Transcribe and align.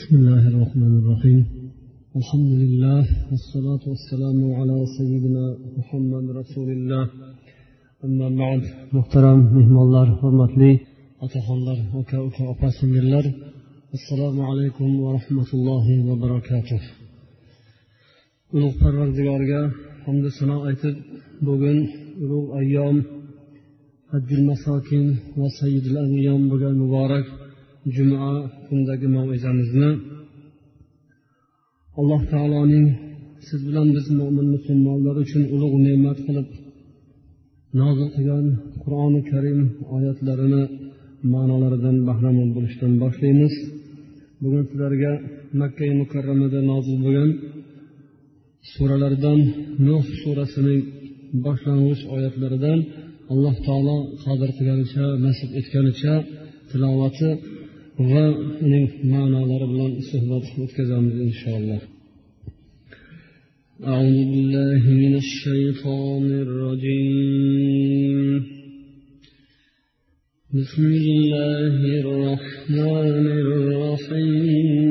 بسم 0.00 0.16
الله 0.16 0.44
الرحمن 0.52 0.92
الرحيم. 1.00 1.40
الحمد 2.20 2.52
لله 2.62 3.02
والصلاة 3.30 3.84
والسلام 3.92 4.38
على 4.58 4.76
سيدنا 4.98 5.44
محمد 5.78 6.24
رسول 6.40 6.68
الله. 6.76 7.04
أما 8.04 8.28
بعد 8.42 8.62
محترم 8.96 9.38
مهم 9.56 9.76
الله 9.84 10.02
رحمة 10.12 10.52
لي 10.62 10.72
أتخل 11.24 11.54
الله 11.60 11.78
السلام 13.98 14.36
عليكم 14.50 14.88
ورحمة 15.04 15.50
الله 15.56 15.86
وبركاته. 16.08 16.80
ونقفر 18.52 18.92
رجل 19.04 19.26
أرجاء 19.38 19.66
حمد 20.04 20.24
سنة 20.38 20.56
أيتب 20.68 20.96
بغن 21.46 21.78
أيام 22.62 22.96
حج 24.10 24.30
المساكين 24.40 25.06
وسيد 25.40 25.84
الأنيام 25.92 26.40
بغن 26.50 26.74
مبارك 26.84 27.26
juma 27.94 28.24
kundagi 28.66 29.08
mavizamizni 29.16 29.90
alloh 32.00 32.22
taoloning 32.32 32.86
siz 33.46 33.60
bilan 33.68 33.88
biz 33.96 34.06
mo'min 34.20 34.46
musulmonlar 34.54 35.16
uchun 35.24 35.42
ulug' 35.54 35.76
ne'mat 35.86 36.18
qilib 36.26 36.48
nozil 37.80 38.08
qilgan 38.16 38.46
qur'oni 38.82 39.20
karim 39.30 39.60
oyatlarini 39.96 40.62
ma'nolaridan 41.32 41.96
bahramand 42.08 42.50
bo'lishdan 42.56 42.92
boshlaymiz. 43.02 43.54
Bugun 44.42 44.64
sizlarga 44.70 45.12
makka 45.60 45.86
mukarramada 46.00 46.60
nozil 46.70 46.96
bo'lgan 47.04 47.30
suralardan 48.72 49.40
nuh 49.86 50.04
surasining 50.22 50.80
boshlang'ich 51.44 52.02
oyatlaridan 52.14 52.78
alloh 53.32 53.56
taolo 53.66 53.96
qodir 54.24 54.50
qilganicha 54.56 55.04
nasib 55.26 55.50
etganicha 55.60 56.14
tilovati 56.70 57.30
va 58.08 58.24
uning 58.64 58.86
ma'nolari 59.12 59.66
bilan 59.72 59.92
suhbat 60.10 60.44
o'tkazamiz 60.64 61.16
inshaalloh 61.28 61.82
أعوذ 63.92 64.20
بالله 64.32 64.82
من 65.02 65.14
الشيطان 65.24 66.26
الرجيم 66.44 68.18
بسم 70.58 70.84
الله 71.00 71.76
الرحمن 72.02 73.26
الرحيم 73.44 74.90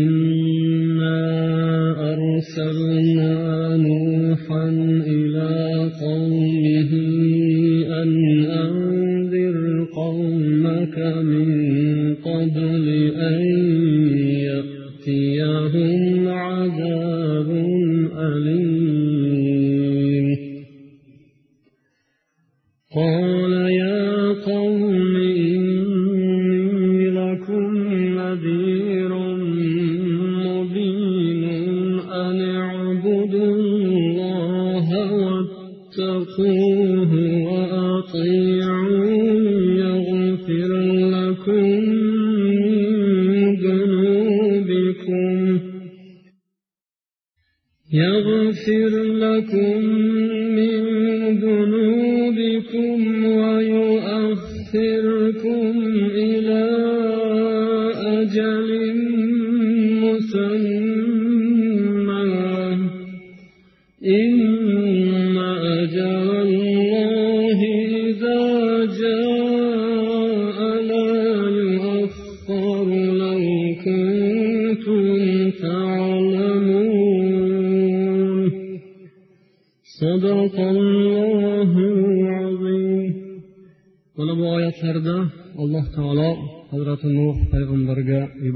إنا 0.00 1.20
أرسلنا 2.12 3.32
نوحا 3.88 4.66
إلى 5.14 5.50
قومه 6.02 6.17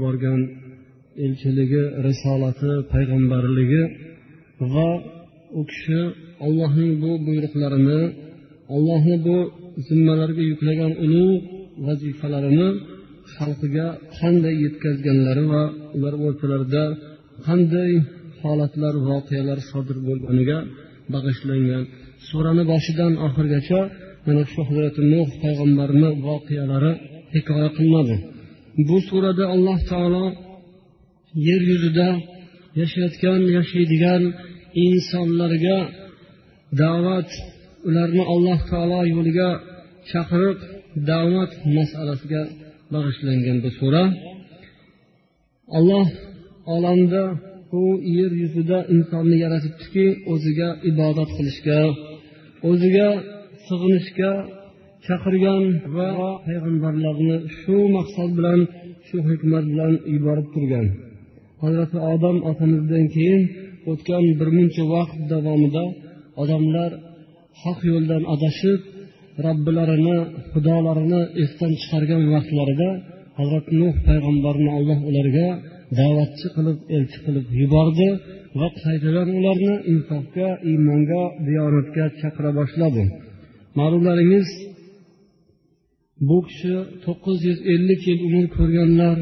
yuborgan 0.03 0.41
elchiligi 1.25 1.83
risolati 2.07 2.71
payg'ambarligi 2.91 3.83
va 4.73 4.89
u 5.59 5.61
kishi 5.69 5.99
allohning 6.45 6.91
bu 7.03 7.11
buyruqlarini 7.27 8.01
allohni 8.75 9.15
bu 9.27 9.37
zimmalarga 9.87 10.43
yuklagan 10.51 10.91
ulug' 11.05 11.43
vazifalarini 11.85 12.69
xalqiga 13.35 13.87
qanday 14.17 14.55
yetkazganlari 14.65 15.43
va 15.53 15.63
ular 15.95 16.13
o'rtalarida 16.25 16.83
qanday 17.47 17.91
holatlar 18.41 18.93
voqealar 19.09 19.59
sodir 19.71 19.97
bo'lganiga 20.07 20.57
bag'ishlangan. 21.13 21.83
Surani 22.27 22.63
boshidan 22.71 23.13
oxirigacha 23.25 23.79
mana 24.25 24.43
shu 24.51 24.59
hazrati 24.67 25.01
nuh 25.13 25.27
payg'ambarni 25.43 26.09
voqealari 26.27 26.91
hikoya 27.33 27.69
qilinadi. 27.77 28.15
Bu 28.87 28.97
surada 29.09 29.45
alloh 29.55 29.79
taolo 29.91 30.25
yer 31.47 31.61
yuzida 31.71 32.07
yashayotgan 32.79 33.41
yashaydigan 33.57 34.23
insonlarga 34.85 35.79
da'vat 36.81 37.29
ularni 37.87 38.23
alloh 38.33 38.59
taolo 38.71 38.99
yo'liga 39.15 39.49
chaqirib 40.11 40.57
da'vat 41.09 41.51
masalasiga 41.77 42.41
bag'ishlangan 42.93 43.57
bu 43.63 43.69
sura. 43.79 44.03
Alloh 45.77 46.07
olamda 46.75 47.23
u 47.81 47.83
yer 48.17 48.31
yuzida 48.43 48.77
insonni 48.95 49.37
yaratibdiki 49.45 50.05
o'ziga 50.33 50.69
ibodat 50.89 51.29
qilishga 51.37 51.79
o'ziga 52.69 53.09
sig'inishga 53.67 54.31
chaqirgan 55.07 55.63
va 55.95 56.09
payg'ambarlarni 56.45 57.37
shu 57.59 57.77
maqsad 57.97 58.29
bilan 58.37 58.59
shu 59.07 59.17
hikmat 59.29 59.65
bilan 59.71 59.93
yuborib 60.13 60.47
turgan 60.53 60.87
hazrati 61.63 61.97
odam 62.13 62.37
otamizdan 62.49 63.05
keyin 63.15 63.41
o'tgan 63.91 64.25
bir 64.39 64.49
muncha 64.57 64.83
vaqt 64.95 65.19
davomida 65.31 65.83
odamlar 66.41 66.91
haq 67.63 67.79
yo'ldan 67.91 68.23
adashib 68.35 68.79
robbilarini 69.45 70.17
xudolarini 70.51 71.21
esdan 71.43 71.71
chiqargan 71.81 72.23
vaqtlarida 72.33 72.89
hazrati 73.39 73.71
nuh 73.81 73.95
payg'ambarni 74.07 74.69
alloh 74.77 74.99
ularga 75.09 75.47
da'vatchi 75.99 76.47
qilib 76.55 76.77
elchi 76.97 77.17
qilib 77.25 77.45
yubordi 77.61 78.09
va 78.59 78.67
qaytadan 78.83 79.29
ularni 79.39 79.75
insofga 79.93 80.49
iymonga 80.69 81.23
diyonatga 81.47 82.05
chaqira 82.19 82.51
boshladi. 82.59 83.03
Ma'lumlaringiz 83.79 84.47
bu 86.27 86.37
kishi 86.47 86.75
to'qqiz 87.05 87.39
yuz 87.49 87.59
ellik 87.73 88.01
yil 88.09 88.19
umr 88.27 88.45
ko'rganlar 88.57 89.17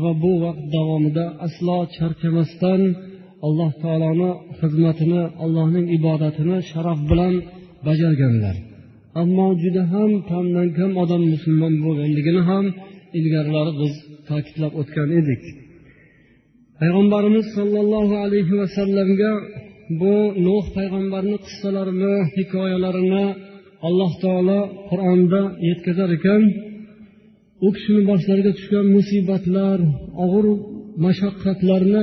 va 0.00 0.10
bu 0.22 0.32
vaqt 0.44 0.64
davomida 0.76 1.24
aslo 1.46 1.76
charchamasdan 1.96 2.80
alloh 3.46 3.70
taoloni 3.82 4.30
xizmatini 4.60 5.22
allohning 5.44 5.86
ibodatini 5.98 6.56
sharaf 6.70 7.00
bilan 7.10 7.34
bajarganlar. 7.86 8.56
Ammo 9.22 9.46
juda 9.62 9.82
ham 9.92 10.10
kamdan 10.30 10.68
kam 10.78 10.90
odam 11.02 11.22
musulmon 11.32 11.74
bo'lganligini 11.84 12.42
ham 12.50 12.64
ilgarilari 13.18 13.72
biz 13.80 13.92
ta'kidlab 14.28 14.72
o'tgan 14.80 15.08
edik. 15.20 15.42
Payg'ambarimiz 16.78 17.46
sollallohu 17.56 18.14
alayhi 18.24 18.54
vasallamga 18.60 19.32
bu 20.00 20.14
nuh 20.46 20.64
payg'ambarni 20.76 21.36
qissalarini 21.46 22.14
hikoyalarini 22.36 23.24
alloh 23.86 24.12
taolo 24.24 24.60
qur'onda 24.90 25.42
yetkazar 25.68 26.10
ekan 26.18 26.42
u 27.66 27.68
kishini 27.74 28.02
boshlariga 28.10 28.52
tushgan 28.58 28.86
musibatlar 28.96 29.78
og'ir 30.24 30.46
mashaqqatlarni 31.04 32.02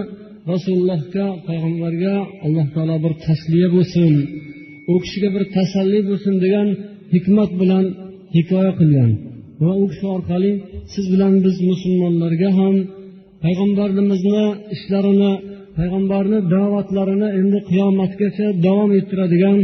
rasulullohga 0.52 1.26
payg'ambarga 1.48 2.16
alloh 2.46 2.68
taolo 2.76 2.96
bir 3.06 3.14
tasliya 3.26 3.68
bo'lsin 3.76 4.14
u 4.92 4.96
kishiga 5.04 5.30
bir 5.36 5.44
tasalli 5.56 6.00
bo'lsin 6.10 6.36
degan 6.44 6.68
hikmat 7.14 7.52
bilan 7.62 7.86
hikoya 8.36 8.72
qilgan. 8.80 9.12
Va 9.64 9.72
u 9.82 9.86
kishi 9.92 10.06
orqali 10.18 10.52
siz 10.94 11.06
bilan 11.14 11.34
biz 11.46 11.56
musulmonlarga 11.70 12.50
ham 12.60 12.76
payg'ambarimizni 13.44 14.46
ishlarini 14.76 15.34
payg'ambarni 15.78 16.40
da'vatlarini 16.54 17.30
endi 17.40 17.60
qiyomatgacha 17.70 18.48
davom 18.66 18.92
ettiradigan 19.00 19.60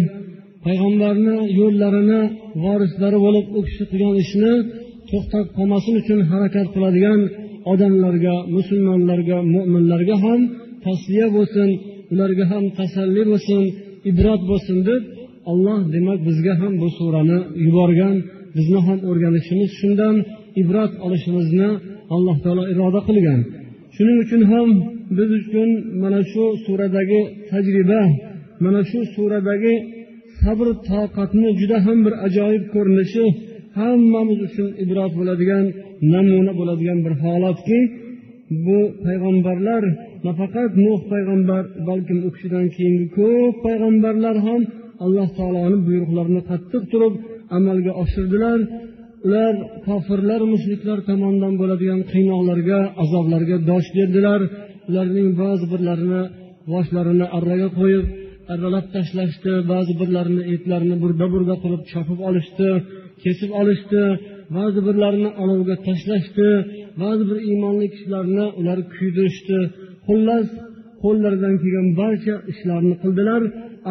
payg'ambarni 0.66 1.38
yo'llarini 1.60 2.22
vorislari 2.64 3.18
bo'lib 3.26 3.46
u 3.58 3.60
kishi 3.68 3.84
qilgan 3.92 4.16
ishni 4.24 4.54
to'xtab 5.10 5.46
qolmasin 5.58 5.94
uchun 6.02 6.20
harakat 6.32 6.68
qiladigan 6.76 7.20
odamlarga 7.72 8.36
musulmonlarga 8.56 9.38
mo'minlarga 9.54 10.16
ham 10.26 10.40
tasliya 10.86 11.28
bo'lsin 11.38 11.70
ularga 12.14 12.46
ham 12.52 12.64
tasalli 12.80 13.24
bo'lsin 13.32 13.62
ibrat 14.10 14.42
bo'lsin 14.50 14.78
deb 14.90 15.02
olloh 15.52 15.80
demak 15.96 16.20
bizga 16.28 16.54
ham 16.62 16.74
bu 16.82 16.88
surani 16.98 17.40
yuborgan 17.66 18.16
bizni 18.56 18.80
ham 18.88 19.00
o'rganishimiz 19.10 19.70
shundan 19.80 20.16
ibrat 20.62 20.92
olishimizni 21.06 21.70
alloh 22.16 22.38
taolo 22.44 22.64
iroda 22.74 23.02
qilgan. 23.08 23.40
Shuning 23.96 24.18
uchun 24.26 24.42
ham 24.52 24.70
biz 25.18 25.30
uchun 25.40 25.70
mana 26.02 26.22
shu 26.32 26.44
suradagi 26.66 27.22
tajriba 27.50 28.02
mana 28.64 28.82
shu 28.90 29.00
suradagi 29.16 29.74
sabr 30.42 30.68
toqatni 30.90 31.50
juda 31.60 31.78
ham 31.86 31.98
bir 32.06 32.14
ajoyib 32.28 32.66
ko'rinishi 32.74 33.26
hammamiz 33.80 34.40
uchun 34.48 34.68
ibrat 34.84 35.12
bo'ladigan 35.20 35.66
namuna 36.14 36.54
bo'ladigan 36.60 37.00
bir 37.06 37.14
holatki 37.24 37.80
bu 38.66 38.80
payg'ambarlar 39.06 39.84
nafaqat 40.28 40.72
nuh 40.86 41.00
payg'ambar 41.12 41.64
balkim 41.90 42.20
u 42.28 42.30
kishidan 42.36 42.66
keyingi 42.76 43.06
ko'p 43.18 43.56
payg'ambarlar 43.66 44.36
ham 44.48 44.62
alloh 45.06 45.28
taoloni 45.38 45.78
buyruqlarini 45.88 46.42
qattiq 46.50 46.84
turib 46.92 47.14
amalga 47.58 47.92
oshirdilar. 48.04 48.60
Ular 49.26 49.54
kofirlar 49.88 50.42
mushriklar 50.54 51.00
tomonidan 51.10 51.54
bo'ladigan 51.62 52.02
qiynoqlarga 52.12 52.80
azoblarga 53.04 53.58
dosh 53.70 53.88
berdilar. 53.98 54.42
Ularning 54.90 55.30
ba'zi 55.42 55.66
birlarini 55.74 56.22
boshlarini 56.72 57.26
arraga 57.38 57.70
qo'yib 57.80 58.06
arralab 58.54 58.86
tashlashdi 58.96 59.52
ba'zi 59.72 59.94
birlarini 60.02 60.44
etlarini 60.54 60.96
burda 61.04 61.26
burda 61.34 61.56
qilib 61.64 61.84
chopib 61.92 62.20
olishdi 62.30 62.68
kesib 63.24 63.52
olishdi 63.62 64.02
ba'zi 64.58 64.80
birlarini 64.88 65.30
olovga 65.44 65.76
tashlashdi 65.88 66.48
ba'zi 67.02 67.24
bir 67.30 67.38
iymonli 67.50 67.88
kishilarni 67.94 68.46
ular 68.60 68.80
kuydirishdi. 68.96 69.58
Xullas 70.08 70.48
qo'llaridan 71.04 71.56
kelgan 71.62 71.88
barcha 72.02 72.36
ishlarni 72.52 72.96
qildilar 73.04 73.42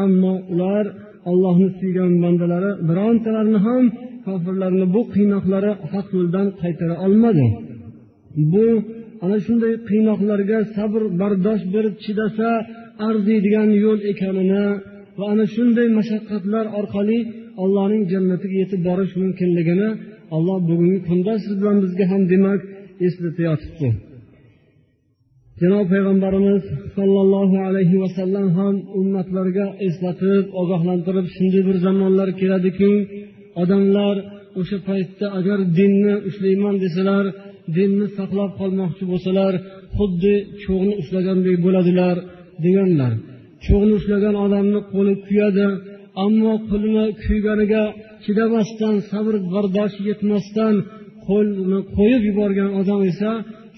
ammo 0.04 0.34
ular 0.52 0.84
allohni 1.30 1.68
suygan 1.80 2.12
bandalari 2.24 2.70
birontalarini 2.88 3.60
ham 3.66 3.84
kofirlarni 4.26 4.86
bu 4.94 5.02
qiynoqlari 5.14 5.72
haq 5.92 6.06
yo'ldan 6.16 6.46
qaytara 6.62 6.94
olmadi. 7.06 7.46
Bu 8.52 8.66
ana 9.24 9.38
shunday 9.46 9.74
qiynoqlarga 9.88 10.58
sabr 10.76 11.02
bardosh 11.20 11.62
berib 11.74 11.94
chidasa 12.04 12.48
arziydigan 13.08 13.70
yo'l 13.84 14.00
ekanini 14.12 14.64
va 15.18 15.24
ana 15.32 15.44
shunday 15.54 15.88
mashaqqatlar 15.98 16.64
orqali 16.80 17.18
allohning 17.62 18.04
jannatiga 18.12 18.56
yetib 18.62 18.80
borish 18.88 19.12
mumkinligini 19.22 19.88
alloh 20.36 20.58
bugungi 20.68 20.98
kunda 21.08 21.32
siz 21.44 21.54
bilan 21.60 21.76
bizga 21.84 22.04
ham 22.12 22.22
demak 22.32 22.60
eslatayotibdi 23.06 23.88
janob 25.60 25.86
payg'ambarimiz 25.92 26.62
sollallohu 26.96 27.56
alayhi 27.68 27.96
vasallam 28.04 28.46
ham 28.58 28.74
ummatlarga 29.00 29.66
eslatib 29.86 30.44
ogohlantirib 30.60 31.26
shunday 31.36 31.62
bir 31.68 31.76
zamonlar 31.86 32.28
keladiki 32.40 32.92
odamlar 33.62 34.16
o'sha 34.60 34.78
paytda 34.88 35.26
agar 35.38 35.58
dinni 35.78 36.14
ushlayman 36.28 36.76
desalar 36.84 37.24
dinni 37.76 38.06
saqlab 38.18 38.52
qolmoqchi 38.60 39.04
bo'lsalar 39.12 39.52
xuddi 39.96 40.34
cho'g'ni 40.62 40.94
ushlagandek 41.02 41.56
bo'ladilar. 41.66 42.16
Deganlar. 42.64 43.12
Cho'g'ni 43.64 43.92
ushlagan 43.98 44.36
odamni 44.44 44.80
qo'li 44.92 45.14
kuyadi 45.26 45.66
ammo 46.24 46.52
qo'lini 46.68 47.06
kuyganiga 47.24 47.84
chidamasdan 48.24 48.94
sabr 49.10 49.34
bardosh 49.52 49.96
yetmasdan 50.08 50.74
qo'lni 51.26 51.78
qo'yib 51.96 52.22
yuborgan 52.28 52.70
odam 52.80 53.00
esa 53.10 53.30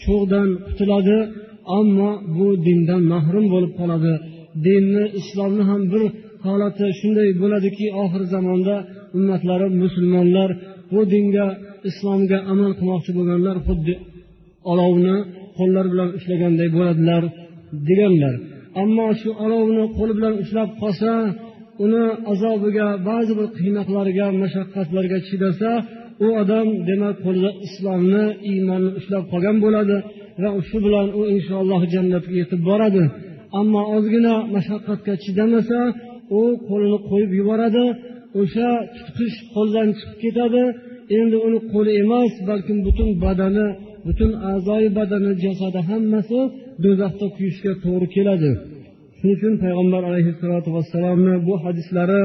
cho'g'dan 0.02 0.48
qutuladi 0.66 1.18
ammo 1.78 2.10
bu 2.36 2.48
dindan 2.66 3.02
mahrum 3.12 3.46
bo'lib 3.54 3.72
qoladi. 3.80 4.14
Dinni 4.66 5.04
islomni 5.20 5.62
ham 5.70 5.82
bir 5.92 6.02
holati 6.46 6.86
shunday 6.98 7.28
bo'ladiki 7.42 7.86
oxir 8.02 8.22
zamonda 8.34 8.76
ummatlari 9.16 9.68
musulmonlar 9.82 10.50
bu 10.92 11.00
dinga 11.12 11.46
islomga 11.88 12.38
amal 12.52 12.72
qilmoqchi 12.78 13.10
bo'lganlar 13.18 13.56
xuddi 13.66 13.94
olovni 14.72 15.16
qo'llari 15.58 15.88
bilan 15.92 16.10
ushlaganday 16.18 16.68
bo'ladilar 16.76 17.22
deganlar. 17.88 18.34
Ammo 18.80 19.06
shu 19.20 19.30
olovni 19.44 19.84
qo'li 19.96 20.12
bilan 20.18 20.34
ushlab 20.42 20.70
qolsa 20.80 21.12
uni 21.84 22.04
azobiga 22.32 22.88
ba'zi 23.08 23.32
bir 23.38 23.48
qiynoqlarga 23.58 24.26
mashaqqatlarga 24.42 25.18
chidasa 25.28 25.70
u 26.24 26.26
odam 26.42 26.68
demak 26.88 27.16
qo'lida 27.24 27.50
islomni 27.66 28.24
iymonni 28.50 28.90
ushlab 28.98 29.24
qolgan 29.32 29.56
bo'ladi 29.64 29.96
va 30.42 30.50
shu 30.68 30.78
bilan 30.86 31.06
u 31.18 31.20
inshaalloh 31.34 31.82
jannatga 31.94 32.34
yetib 32.42 32.60
boradi. 32.70 33.04
Ammo 33.60 33.82
ozgina 33.96 34.34
mashaqqatga 34.54 35.14
chidamasa 35.24 35.80
u 36.38 36.40
qo'lini 36.68 36.98
qo'yib 37.08 37.30
yuboradi 37.40 37.84
o'sha 38.40 38.70
tutqich 38.96 39.36
qo'ldan 39.54 39.88
chiqib 39.98 40.16
ketadi. 40.24 40.62
Endi 41.18 41.36
uni 41.46 41.58
qo'li 41.72 41.92
emas 42.02 42.32
balkim 42.48 42.78
butun 42.86 43.08
badani 43.24 43.66
butun 44.06 44.32
a'zoyi 44.52 44.88
badani 44.98 45.32
jasadi 45.44 45.80
hammasi 45.90 46.38
do'zaxda 46.84 47.26
kuyishga 47.36 47.72
to'g'ri 47.84 48.06
keladi. 48.16 48.50
Shuning 49.18 49.36
uchun 49.38 49.54
payg'ambar 49.62 50.02
alayhissalotu 50.10 50.68
vassalomni 50.76 51.34
bu 51.46 51.54
hadislari 51.64 52.22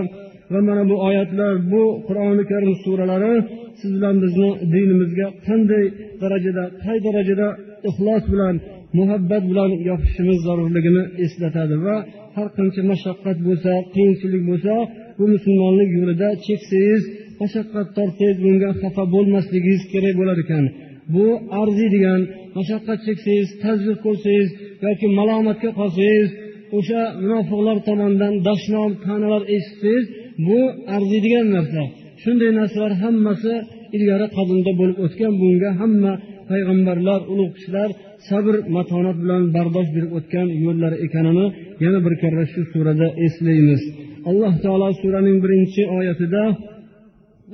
va 0.52 0.60
mana 0.68 0.84
bu 0.92 0.96
oyatlar 1.08 1.54
bu 1.72 1.84
qur'oni 2.08 2.44
karim 2.52 2.74
suralari 2.84 3.34
siz 3.80 3.92
bilan 3.98 4.16
bizni 4.24 4.50
dinimizga 4.74 5.28
qanday 5.48 5.86
darajada 6.22 6.64
qay 6.84 6.98
darajada 7.08 7.48
ixlos 7.90 8.24
bilan 8.34 8.56
muhabbat 9.00 9.44
bilan 9.52 9.72
yopishishimiz 9.90 10.40
zarurligini 10.48 11.04
eslatadi 11.26 11.76
va 11.86 11.96
har 12.36 12.48
qancha 12.58 12.82
mashaqqat 12.92 13.38
bo'lsa 13.48 13.72
qiyinchilik 13.94 14.44
bo'lsa 14.50 14.74
bu 15.18 15.26
musulmonlik 15.34 15.90
yo'lida 15.98 16.30
cheksangiz 16.46 17.04
mashaqqat 17.42 17.88
tortsangiz 17.98 18.38
bunga 18.46 18.70
xafa 18.82 19.04
bo'lmasligingiz 19.16 19.82
kerak 19.94 20.16
bo'lar 20.20 20.38
ekan. 20.46 20.66
Bu 21.14 21.26
arziydigan 21.62 22.22
mashaqqat 22.58 23.00
cheksangiz 23.08 23.50
tazyiq 23.64 23.98
ko'rsangiz 24.06 24.50
yoki 24.86 25.08
malomatga 25.20 25.70
qolsangiz 25.80 26.30
o'sha 26.78 27.02
munofiqlar 27.24 27.78
tomonidan 27.88 28.34
dashnom 28.48 28.92
ta'nalar 29.06 29.44
eshitsangiz 29.56 30.06
bu 30.48 30.60
arziydigan 30.96 31.48
narsa. 31.56 31.82
Shunday 32.24 32.52
narsalar 32.60 32.94
hammasi 33.04 33.54
ilgari 33.96 34.28
qadimda 34.38 34.72
bo'lib 34.80 34.98
o'tgan 35.06 35.34
bunga 35.42 35.70
hamma 35.82 36.14
payg'ambarlar 36.50 37.20
ulug' 37.34 37.54
kishilar 37.58 37.90
sabr 38.30 38.56
matonat 38.76 39.18
bilan 39.24 39.44
bardosh 39.56 39.90
berib 39.96 40.12
o'tgan 40.18 40.48
yo'llar 40.66 40.94
ekanini 41.06 41.46
yana 41.84 42.00
bir 42.06 42.14
karra 42.22 42.44
shu 42.52 42.62
surada 42.72 43.08
eslaymiz. 43.26 43.82
Alloh 44.30 44.54
taolo 44.64 44.90
suraning 45.02 45.38
birinchi 45.44 45.82
oyatida 45.98 46.44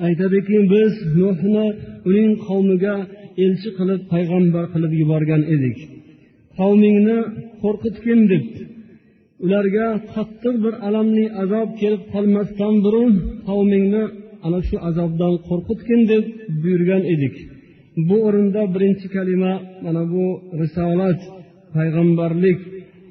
aytadiki 0.08 0.58
biz 0.74 0.94
nuhni 1.20 1.66
uning 2.10 2.32
qavmiga 2.48 2.96
elchi 3.46 3.70
qilib 3.78 4.02
payg'ambar 4.13 4.66
qilib 4.74 4.94
yuborgan 5.02 5.42
edik. 5.56 5.78
Qavmingni 6.60 7.18
qo'rqitgin 7.63 8.22
deb. 8.32 8.46
Ularga 9.46 9.88
qattiq 10.13 10.56
bir 10.66 10.74
alamli 10.88 11.25
azob 11.44 11.70
kelib 11.82 12.04
qolmasdan 12.13 12.74
burun 12.86 13.13
qavmingni 13.50 14.04
ana 14.46 14.60
shu 14.68 14.75
azobdan 14.90 15.34
qo'rqitgin 15.48 16.02
deb 16.12 16.24
buyurgan 16.62 17.04
edik. 17.13 17.36
Bu 18.08 18.16
o'rinda 18.28 18.62
birinchi 18.74 19.08
kalima 19.16 19.54
mana 19.86 20.04
bu 20.13 20.25
risolat 20.62 21.20
payg'ambarlik 21.75 22.60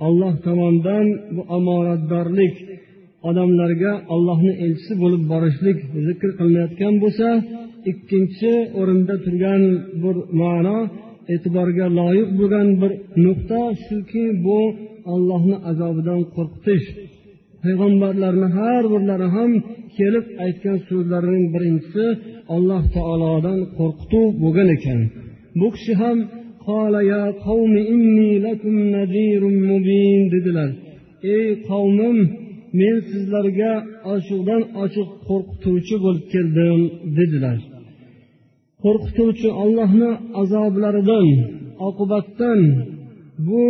alloh 0.07 0.35
tomonidan 0.47 1.07
bu 1.35 1.43
omonatdorlik 1.57 2.55
odamlarga 3.29 3.93
ollohni 4.15 4.53
elchisi 4.65 4.95
bo'lib 5.03 5.23
borishlik 5.33 5.79
zikr 6.07 6.31
qilinayotgan 6.39 6.95
bo'lsa 7.03 7.29
ikkinchi 7.91 8.53
o'rinda 8.81 9.15
turgan 9.25 9.63
bir 10.03 10.17
ma'no 10.41 10.79
e'tiborga 11.35 11.87
loyiq 11.99 12.29
bo'lgan 12.39 12.69
bir 12.81 12.93
nuqta 13.25 13.61
shuki 13.87 14.25
bu 14.47 14.59
ollohni 15.15 15.57
azobidan 15.71 16.21
qo'rqitish. 16.35 16.87
Payg'ambarlarni 17.63 18.49
har 18.59 18.83
birlari 18.93 19.29
ham 19.37 19.51
kelib 19.99 20.27
aytgan 20.45 20.79
so'zlarining 20.89 21.47
birinchisi 21.55 22.05
alloh 22.55 22.83
taolodan 22.97 23.61
qo'rqituv 23.79 24.27
bo'lgan 24.43 24.69
ekan. 24.77 25.01
Bu 25.61 25.67
kishi 25.75 25.93
ham 26.03 26.19
dedilar. 30.35 30.71
Ey 31.35 31.47
qavmim 31.69 32.19
men 32.79 32.97
sizlarga 33.11 33.73
ochiqdan 34.13 34.63
ochiq 34.85 35.09
qo'rqituvchi 35.29 35.97
bo'lib 36.05 36.25
keldim 36.35 36.81
dedilar. 37.19 37.59
Qo'rqituvchi 38.85 39.49
ollohni 39.63 40.11
azoblaridan 40.43 41.29
oqibatdan 41.89 42.61
bu 43.47 43.65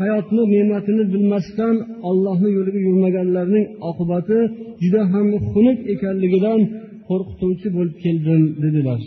hayotni 0.00 0.42
ne'matini 0.54 1.04
bilmasdan 1.12 1.76
ollohni 2.10 2.50
yo'liga 2.56 2.80
yurmaganlarning 2.88 3.66
oqibati 3.90 4.38
juda 4.82 5.02
ham 5.12 5.26
xunuk 5.50 5.78
ekanligidan 5.94 6.60
qo'rqituvchi 7.08 7.68
bo'lib 7.76 7.96
keldim 8.04 8.42
dedilar. 8.62 9.00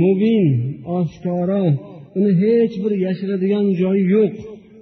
Mubin 0.00 0.44
oshkora 0.98 1.62
uni 2.18 2.30
hech 2.42 2.74
bir 2.82 2.92
yashiradigan 3.06 3.66
joyi 3.80 4.04
yo'q. 4.16 4.34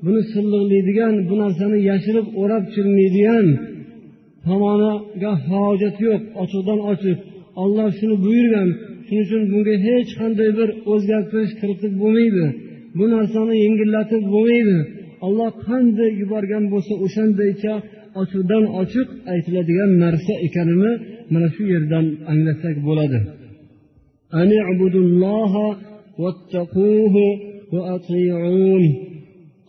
Buni 0.04 0.22
silliqlaydigan 0.32 1.14
bu 1.28 1.34
narsani 1.42 1.78
yashirib 1.90 2.26
o'rab 2.42 2.64
chirmaydigan 2.74 3.46
tomoniga 4.48 5.32
hojat 5.48 5.96
yo'q 6.06 6.22
ochiqdan 6.42 6.80
ochiq. 6.92 7.18
Olloh 7.62 7.88
shuni 7.98 8.16
buyurgan. 8.24 8.68
Shuning 9.06 9.24
uchun 9.26 9.42
bunga 9.52 9.74
hech 9.86 10.10
qanday 10.20 10.50
bir 10.58 10.68
o'zgartirish 10.92 11.52
kiritib 11.60 11.92
bo'lmaydi. 12.02 12.44
Bu 12.98 13.04
narsani 13.14 13.54
yengillatib 13.64 14.22
bo'lmaydi. 14.34 14.78
Olloh 15.26 15.50
qanday 15.66 16.10
yuborgan 16.20 16.64
bo'lsa 16.72 16.94
o'shandaycha 17.04 17.74
ochiqdan 18.20 18.64
ochiq 18.80 19.08
aytiladigan 19.32 19.90
narsa 20.04 20.34
ekanini 20.46 20.92
mana 21.32 21.48
shu 21.54 21.62
yerdan 21.74 22.06
anglasak 22.32 22.76
bo'ladi. 22.88 23.18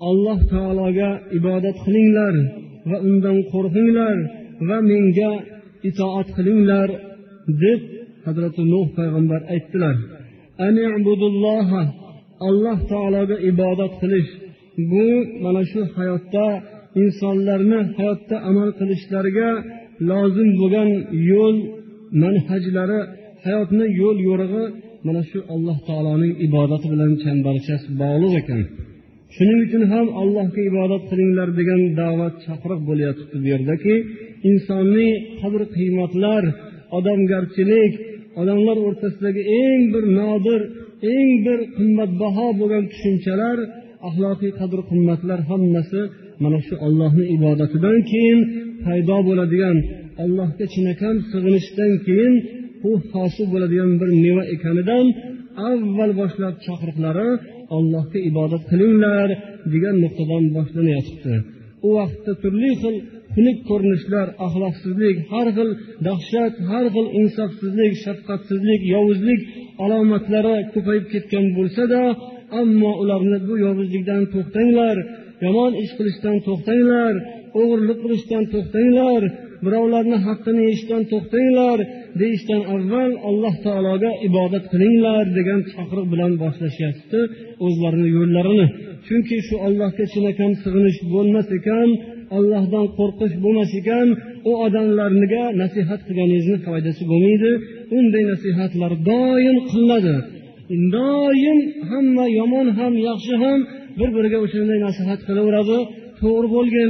Alloh 0.09 0.39
taologa 0.53 1.09
ibodat 1.37 1.77
qilinglar 1.85 2.35
va 2.89 2.97
undan 3.07 3.37
qo'rqinglar. 3.51 4.17
Va 4.67 4.77
menga 4.89 5.31
itoat 5.89 6.27
qilinglar 6.37 6.89
deb 7.63 7.79
hazrati 8.25 8.61
nuh 8.73 8.87
payg'ambar 8.97 9.41
aytdilar. 9.53 9.95
Alloh 12.49 12.79
taologa 12.91 13.37
ibodat 13.51 13.93
qilish. 14.01 14.29
Bu 14.91 15.05
mana 15.43 15.61
shu 15.71 15.81
hayotda 15.97 16.45
insonlarni 17.01 17.79
hayotda 17.97 18.35
amal 18.49 18.69
qilishlariga 18.79 19.49
lozim 20.09 20.49
bo'lgan 20.59 20.89
yo'l 21.31 21.57
manhajlari 22.23 22.99
hayotni 23.45 23.85
yo'l 24.01 24.17
yo'rig'i 24.29 24.65
mana 25.07 25.21
shu 25.29 25.39
alloh 25.53 25.77
taoloning 25.89 26.33
ibodati 26.45 26.87
bilan 26.93 27.11
chambarchas 27.23 27.81
bog'liq 28.01 28.33
ekan. 28.41 28.61
Shuning 29.35 29.59
uchun 29.65 29.83
ham 29.93 30.07
allohga 30.21 30.61
ibodat 30.71 31.03
qilinglar 31.09 31.49
degan 31.59 31.81
da'vat 31.99 32.35
chaqiriq 32.45 32.81
bo'lyapti 32.89 33.35
bu 33.41 33.47
yerdaki 33.53 33.93
insoniy 34.49 35.11
qadr 35.41 35.61
qiymatlar 35.75 36.43
odamgarchilik 36.97 37.93
odamlar 38.41 38.77
o'rtasidagi 38.87 39.41
eng 39.63 39.81
bir 39.93 40.03
nodir 40.19 40.61
eng 41.15 41.31
bir 41.45 41.59
qimmatbaho 41.77 42.47
bo'lgan 42.59 42.83
tushunchalar 42.91 43.57
axloqiy 44.07 44.51
qadr 44.59 44.79
qimmatlar 44.89 45.39
hammasi 45.49 46.01
mana 46.43 46.59
shu 46.67 46.75
ollohni 46.87 47.25
ibodatidan 47.35 47.97
keyin 48.11 48.39
paydo 48.85 49.17
bo'ladigan 49.27 49.77
allohga 50.23 50.65
chinakam 50.73 51.15
sig'inishdan 51.31 51.91
keyin 52.07 52.33
u 52.89 52.91
hosil 53.13 53.45
bo'ladigan 53.53 53.91
bir 54.01 54.09
meva 54.23 54.43
ekanidan 54.55 55.05
avval 55.69 56.11
boshlab 56.21 56.55
chaqiriqlari 56.65 57.29
allohga 57.77 58.19
ibodat 58.29 58.63
qilinglar 58.71 59.29
degan 59.73 59.95
nuqtadan 60.03 60.43
boshlanayotibdi. 60.57 61.33
U 61.87 61.89
vaqtda 61.97 62.31
turli 62.41 62.71
xil 62.81 62.95
xunuk 63.35 63.57
ko'rinishlar 63.69 64.27
axloqsizlik 64.45 65.17
har 65.31 65.47
xil 65.57 65.69
dahshat 66.07 66.53
har 66.69 66.85
xil 66.95 67.07
insofsizlik 67.21 67.93
shafqatsizlik 68.03 68.81
yovuzlik 68.95 69.41
alomatlari 69.83 70.57
ko'payib 70.73 71.05
ketgan 71.13 71.45
bo'lsada 71.57 72.01
ammo 72.61 72.91
ularni 73.01 73.37
bu 73.47 73.55
yovuzlikdan 73.65 74.23
to'xtanglar 74.33 74.97
yomon 75.45 75.71
ish 75.83 75.93
qilishdan 75.97 76.37
to'xtanglar 76.47 77.13
o'g'irlik 77.59 77.99
qilishdan 78.03 78.43
to'xtanglar 78.53 79.21
birovlarni 79.65 80.17
haqqini 80.27 80.61
yeyishdan 80.67 81.03
to'xtanglar 81.11 81.79
deyishdan 82.21 82.61
avval 82.75 83.11
alloh 83.29 83.55
taologa 83.65 84.11
ibodat 84.27 84.65
qilinglar 84.73 85.25
degan 85.37 85.59
chaqiriq 85.71 86.07
bilan 86.13 86.31
boshlashyapti 86.43 87.19
o'zlarini 87.65 88.09
yo'llarini. 88.17 88.67
Chunki 89.07 89.37
shu 89.47 89.55
allohga 89.67 90.05
chinakam 90.13 90.51
sig'inish 90.63 90.99
bo'lmas 91.13 91.47
ekan 91.59 91.89
ollohdan 92.37 92.85
qo'rqish 92.97 93.33
bo'lmas 93.43 93.71
ekan 93.79 94.07
u 94.49 94.51
odamlarga 94.65 95.43
nasihat 95.61 96.01
qilganingizni 96.07 96.57
foydasi 96.65 97.03
bo'lmaydi. 97.11 97.51
Unday 97.97 98.23
nasihatlar 98.31 98.91
doim 99.09 99.57
qilinadi. 99.69 100.15
Doim 100.95 101.59
hamma 101.89 102.25
yomon 102.39 102.67
ham 102.77 102.93
yaxshi 103.09 103.33
ham 103.43 103.59
bir 103.99 104.09
biriga 104.15 104.37
o'shanday 104.45 104.79
nasihat 104.87 105.19
qilaveradi. 105.27 105.77
To'g'ri 106.19 106.47
bo'lgin 106.55 106.89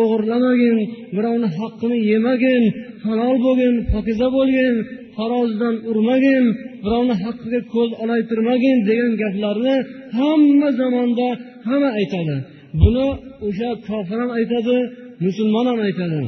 o'g'irlamagin 0.00 0.76
birovni 1.16 1.48
haqqini 1.58 1.98
yemagin 2.10 2.62
halol 3.06 3.36
bo'lgin 3.46 3.74
pokiza 3.92 4.28
bo'lgin 4.36 4.74
farozdan 5.16 5.74
urmagin 5.90 6.44
birovni 6.84 7.14
haqqiga 7.24 7.60
ko'z 7.74 7.90
olaytirmagin 8.02 8.76
degan 8.88 9.12
gaplarni 9.22 9.76
hamma 10.18 10.68
zamonda 10.80 11.28
hamma 11.68 11.90
aytadi. 12.00 12.36
Buni 12.82 13.06
o'sha 13.48 13.70
kofir 13.86 14.18
ham 14.22 14.30
aytadi 14.38 14.76
musulmon 15.24 15.66
ham 15.70 15.78
aytadi 15.88 16.20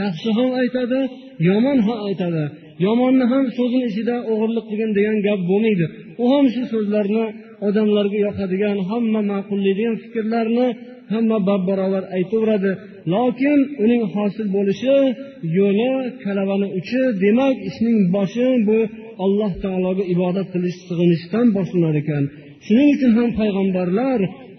yaxshi 0.00 0.28
ham 0.38 0.50
aytadi 0.62 1.00
yomon 1.48 1.78
ham 1.86 1.98
aytadi. 2.08 2.44
Yomonni 2.86 3.24
ham 3.32 3.44
so'zini 3.56 3.86
ichida 3.90 4.16
o'g'irlik 4.32 4.64
qilgin 4.70 4.90
degan 4.98 5.16
gap 5.26 5.40
bo'lmaydi. 5.50 5.86
U 6.22 6.24
ham 6.32 6.44
shu 6.54 6.62
so'zlarni 6.72 7.24
odamlarga 7.66 8.18
yoqadigan 8.26 8.78
hamma 8.90 9.20
ma'qullaydigan 9.32 9.96
fikrlarni 10.02 10.66
hamma 11.12 11.38
bab 11.48 11.62
barobar 11.68 12.04
aytaveradi. 12.16 12.72
Lokin 13.12 13.58
uning 13.84 14.02
hosil 14.14 14.46
bo'lishi 14.56 14.96
yo'li 15.58 15.90
kalavani 16.24 16.68
uchi 16.78 17.02
demak 17.24 17.56
ishning 17.68 17.98
boshi 18.16 18.46
bu 18.68 18.78
alloh 19.24 19.52
taologa 19.64 20.04
ibodat 20.14 20.48
qilish 20.54 20.78
sig'inishdan 20.88 21.46
boshlanar 21.56 21.94
ekan 22.02 22.24
shuning 22.66 22.88
uchun 22.96 23.12
ham 23.18 23.30
payg'ambarlar 23.40 24.18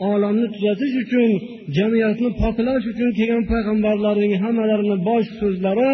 olamni 0.10 0.48
tuzatish 0.54 0.96
uchun 1.04 1.30
jamiyatni 1.78 2.30
poklash 2.42 2.86
uchun 2.92 3.10
kelgan 3.18 3.44
payg'ambarlarning 3.52 4.34
hammalarini 4.44 4.98
bosh 5.10 5.30
so'zlari 5.40 5.92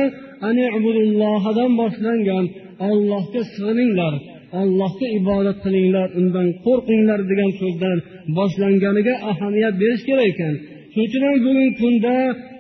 anibudullohdan 0.50 1.72
boshlangan. 1.82 2.46
Ollohga 2.90 3.42
sig'ininglar 3.54 4.14
ollohga 4.62 5.08
ibodat 5.20 5.58
qilinglar 5.66 6.08
undan 6.20 6.48
qo'rqinglar 6.66 7.20
degan 7.32 7.52
so'zdan 7.62 7.98
boshlanganiga 8.38 9.14
ahamiyat 9.32 9.76
berish 9.82 10.04
kerak 10.10 10.28
ekan. 10.34 10.54
Shuning 10.92 11.08
uchun 11.10 11.22
ham 11.28 11.36
bugungi 11.46 11.72
kunda 11.82 12.16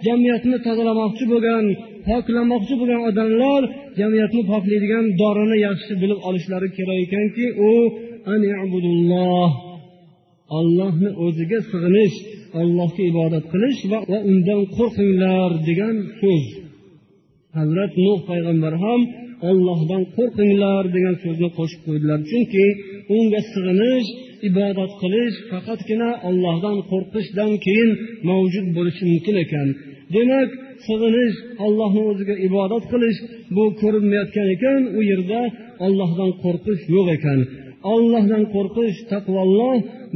jamiyatni 0.08 0.58
tozalamoqchi 0.68 1.26
bo'lgan 1.34 1.66
poklamoqchi 2.08 2.74
bo'lgan 2.80 3.02
odamlar 3.10 3.62
jamiyatni 4.00 4.42
poklaydigan 4.52 5.06
dorini 5.22 5.58
yaxshi 5.68 5.94
bilib 6.02 6.20
olishlari 6.28 6.70
kerak 6.78 6.98
ekanki 7.06 7.46
u 7.70 7.72
ollohni 10.58 11.10
o'ziga 11.26 11.60
sig'inish 11.72 12.16
allohga 12.62 13.04
ibodat 13.12 13.46
qilish 13.54 13.80
va 13.92 14.00
undan 14.32 14.62
qo'rqinglar 14.78 15.52
degan 15.68 15.96
so'z. 16.20 16.46
Hazrat 17.58 17.92
nuh 18.06 18.20
payg'ambar 18.30 18.74
ham 18.84 19.02
ollohdan 19.50 20.04
qo'rqinglar 20.16 20.84
degan 20.96 21.16
so'zni 21.24 21.50
qo'shib 21.58 21.82
qo'ydilar. 21.88 22.20
Chunki 22.30 22.66
unga 23.16 23.42
sig'inish 23.54 24.08
ibodat 24.50 24.92
qilish 25.02 25.36
faqatgina 25.52 26.10
ollohdan 26.30 26.78
qo'rqishdan 26.92 27.52
keyin 27.66 27.92
mavjud 28.30 28.68
bo'lishi 28.78 29.04
mumkin 29.12 29.36
ekan. 29.46 29.68
Demak 30.16 30.50
sig'inish 30.88 31.36
ollohni 31.66 32.02
o'ziga 32.12 32.36
ibodat 32.48 32.84
qilish 32.92 33.20
bu 33.56 33.64
ko'rinmayotgan 33.82 34.48
ekan 34.56 34.82
u 34.98 35.00
yerda 35.12 35.42
ollohdan 35.86 36.32
qo'rqish 36.44 36.82
yo'q 36.96 37.08
ekan. 37.18 37.40
Ollohdan 37.94 38.44
qo'rqish 38.56 38.98
taqvolloh 39.12 39.76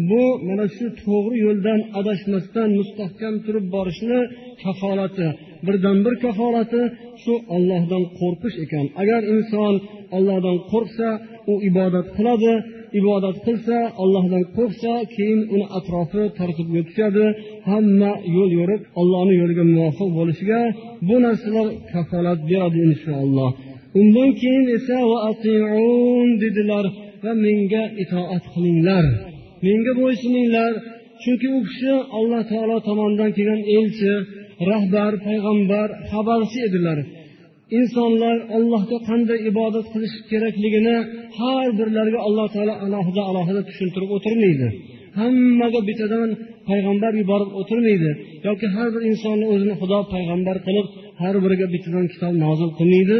bu 0.10 0.24
mana 0.48 0.66
shu 0.76 0.86
to'g'ri 1.04 1.38
yo'ldan 1.46 1.80
adashmasdan 2.00 2.70
mustahkam 2.80 3.36
turib 3.46 3.66
borishni 3.76 4.20
kafolati 4.64 5.28
birdan 5.66 5.98
bir 6.06 6.16
kafolati 6.26 6.82
shu 7.24 7.34
ollohdan 7.56 8.04
qo'rqish 8.20 8.58
ekan. 8.66 8.86
Agar 9.02 9.22
inson 9.34 9.74
ollohdan 10.18 10.58
qo'rqsa 10.72 11.08
u 11.52 11.54
ibodat 11.70 12.08
qiladi 12.18 12.54
ibodat 13.00 13.38
qilsa 13.46 13.78
ollohdan 14.04 14.44
qo'rqsa 14.56 14.94
keyin 15.16 15.42
uni 15.54 15.66
atrofi 15.78 16.24
tartibga 16.40 16.82
tushadi 16.88 17.26
hamma 17.70 18.12
yo'l 18.36 18.52
yo'rib 18.60 18.82
ollohni 19.02 19.34
yo'liga 19.42 19.64
muvofiq 19.76 20.10
bo'lishiga 20.18 20.62
bu 21.08 21.16
narsalar 21.26 21.68
kafolat 21.92 22.40
beradi 22.50 22.80
inshaalloh 22.90 23.52
undan 24.00 24.30
keyin 24.42 24.66
esa 24.78 24.98
dedilar. 26.44 26.86
Va 27.24 27.32
menga 27.46 27.84
itoat 28.04 28.44
qilinglar. 28.54 29.06
Menga 29.66 29.94
bo'ysuninglar 30.02 30.72
chunki 31.24 31.48
u 31.58 31.60
kishi 31.68 31.94
alloh 32.18 32.42
taolo 32.52 32.78
tomonidan 32.88 33.32
kelgan 33.38 33.62
elchi 33.78 34.14
rahbar 34.70 35.12
payg'ambar 35.28 35.88
xabarchi 36.12 36.60
edilar. 36.68 36.98
Insonlar 37.80 38.38
allohga 38.58 38.98
qanday 39.10 39.40
ibodat 39.52 39.86
qilish 39.94 40.16
kerakligini 40.32 40.98
har 41.38 41.68
birlariga 41.80 42.20
alloh 42.28 42.48
taolo 42.56 42.74
alohida 42.86 43.22
alohida 43.30 43.62
tushuntirib 43.70 44.10
o'tirmaydi. 44.16 44.68
Hammaga 45.20 45.80
bittadan 45.90 46.30
payg'ambar 46.70 47.12
yuborib 47.22 47.52
o'tirmaydi 47.60 48.12
yoki 48.48 48.68
har 48.76 48.88
bir 48.96 49.02
insonni 49.12 49.46
o'zini 49.54 49.76
xudo 49.82 50.00
payg'ambar 50.14 50.58
qilib 50.68 50.88
har 51.22 51.36
biriga 51.44 51.68
bittadan 51.74 52.06
kitob 52.14 52.34
nozil 52.46 52.70
qilmaydi 52.80 53.18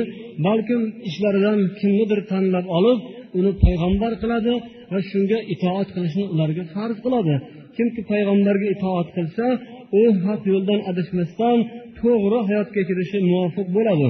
balkim 0.48 0.82
ishlaridan 1.10 1.60
kimnidir 1.80 2.20
tanlab 2.32 2.66
olib 2.78 3.00
uni 3.38 3.52
payg'ambar 3.64 4.14
qiladi 4.22 4.54
va 4.92 5.00
shunga 5.10 5.40
itoat 5.54 5.88
qilishni 5.96 6.26
ularga 6.34 6.64
farz 6.74 6.98
qiladi. 7.06 7.36
Kimki 7.76 8.02
payg'ambarga 8.12 8.68
itoat 8.76 9.08
qilsa 9.16 9.46
u 10.02 10.04
haq 10.26 10.42
yo'ldan 10.52 10.80
adashmasdan 10.90 11.58
to'g'ri 12.00 12.40
hayot 12.48 12.70
kechirishi 12.76 13.18
muvofiq 13.30 13.68
bo'ladi 13.78 14.10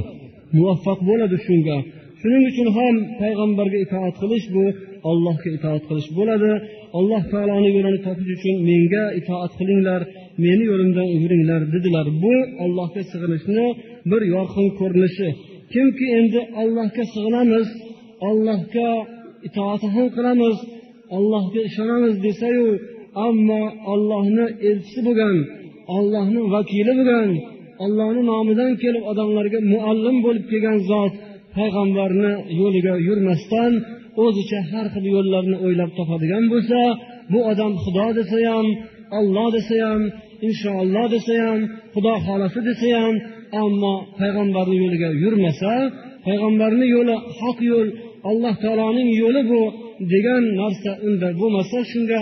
muvaffaq 0.57 0.99
bo'ladi 1.09 1.37
shunga. 1.45 1.77
Shuning 2.19 2.43
uchun 2.51 2.67
ham 2.77 2.95
payg'ambarga 3.21 3.77
itoat 3.85 4.15
qilish 4.21 4.47
bu 4.55 4.65
allohga 5.09 5.49
itoat 5.57 5.83
qilish 5.89 6.09
bo'ladi. 6.17 6.51
Alloh 6.99 7.21
taoloni 7.31 7.69
yo'lini 7.75 7.99
topish 8.07 8.31
uchun 8.37 8.55
menga 8.69 9.05
itoat 9.19 9.51
qilinglar 9.59 10.01
meni 10.45 10.63
yo'limdan 10.71 11.07
yuringlar 11.21 11.61
dedilar. 11.73 12.05
Bu 12.23 12.33
allohga 12.63 13.01
sig'inishni 13.11 13.65
bir 14.11 14.21
yorqin 14.35 14.67
ko'rinishi. 14.79 15.29
Kimki 15.73 16.05
endi 16.19 16.39
allohga 16.61 17.03
sig'inamiz 17.13 17.67
allohga 18.29 18.91
itoat 19.47 19.81
qilamiz 20.15 20.57
allohga 21.17 21.61
ishonamiz 21.69 22.15
desayu 22.27 22.67
ammo 23.27 23.63
ollohni 23.93 24.45
elchisi 24.69 25.01
bo'lgan 25.07 25.37
ollohni 25.97 26.41
vakili 26.53 26.93
bo'lgan 26.99 27.29
ollohni 27.83 28.21
nomidan 28.31 28.71
kelib 28.83 29.03
odamlarga 29.11 29.59
muallim 29.73 30.17
bo'lib 30.25 30.45
kelgan 30.51 30.79
zot 30.91 31.13
payg'ambarni 31.55 32.33
yo'liga 32.59 32.93
yurmasdan 33.07 33.73
o'zicha 34.25 34.59
har 34.71 34.85
xil 34.93 35.05
yo'llarni 35.15 35.57
o'ylab 35.65 35.91
topadigan 35.97 36.43
bo'lsa 36.53 36.79
bu 37.31 37.39
odam 37.51 37.73
xudo 37.83 38.07
desa 38.17 38.37
ham 38.49 38.67
olloh 39.19 39.47
desa 39.55 39.75
ham 39.85 40.01
inshaalloh 40.47 41.05
desa 41.15 41.33
ham 41.45 41.59
xudo 41.93 42.13
xohlasa 42.25 42.59
desa 42.69 42.89
ham 43.01 43.15
ammo 43.63 43.95
payg'ambarni 44.19 44.75
yo'liga 44.83 45.09
yurmasa 45.23 45.73
payg'ambarni 46.25 46.85
yo'li 46.95 47.15
haq 47.39 47.57
yo'l 47.71 47.87
alloh 48.29 48.53
taoloning 48.63 49.09
yo'li 49.21 49.41
bu 49.51 49.61
degan 50.13 50.43
narsa 50.61 50.91
unda 51.07 51.27
bo'lmasa 51.39 51.77
shunga 51.91 52.19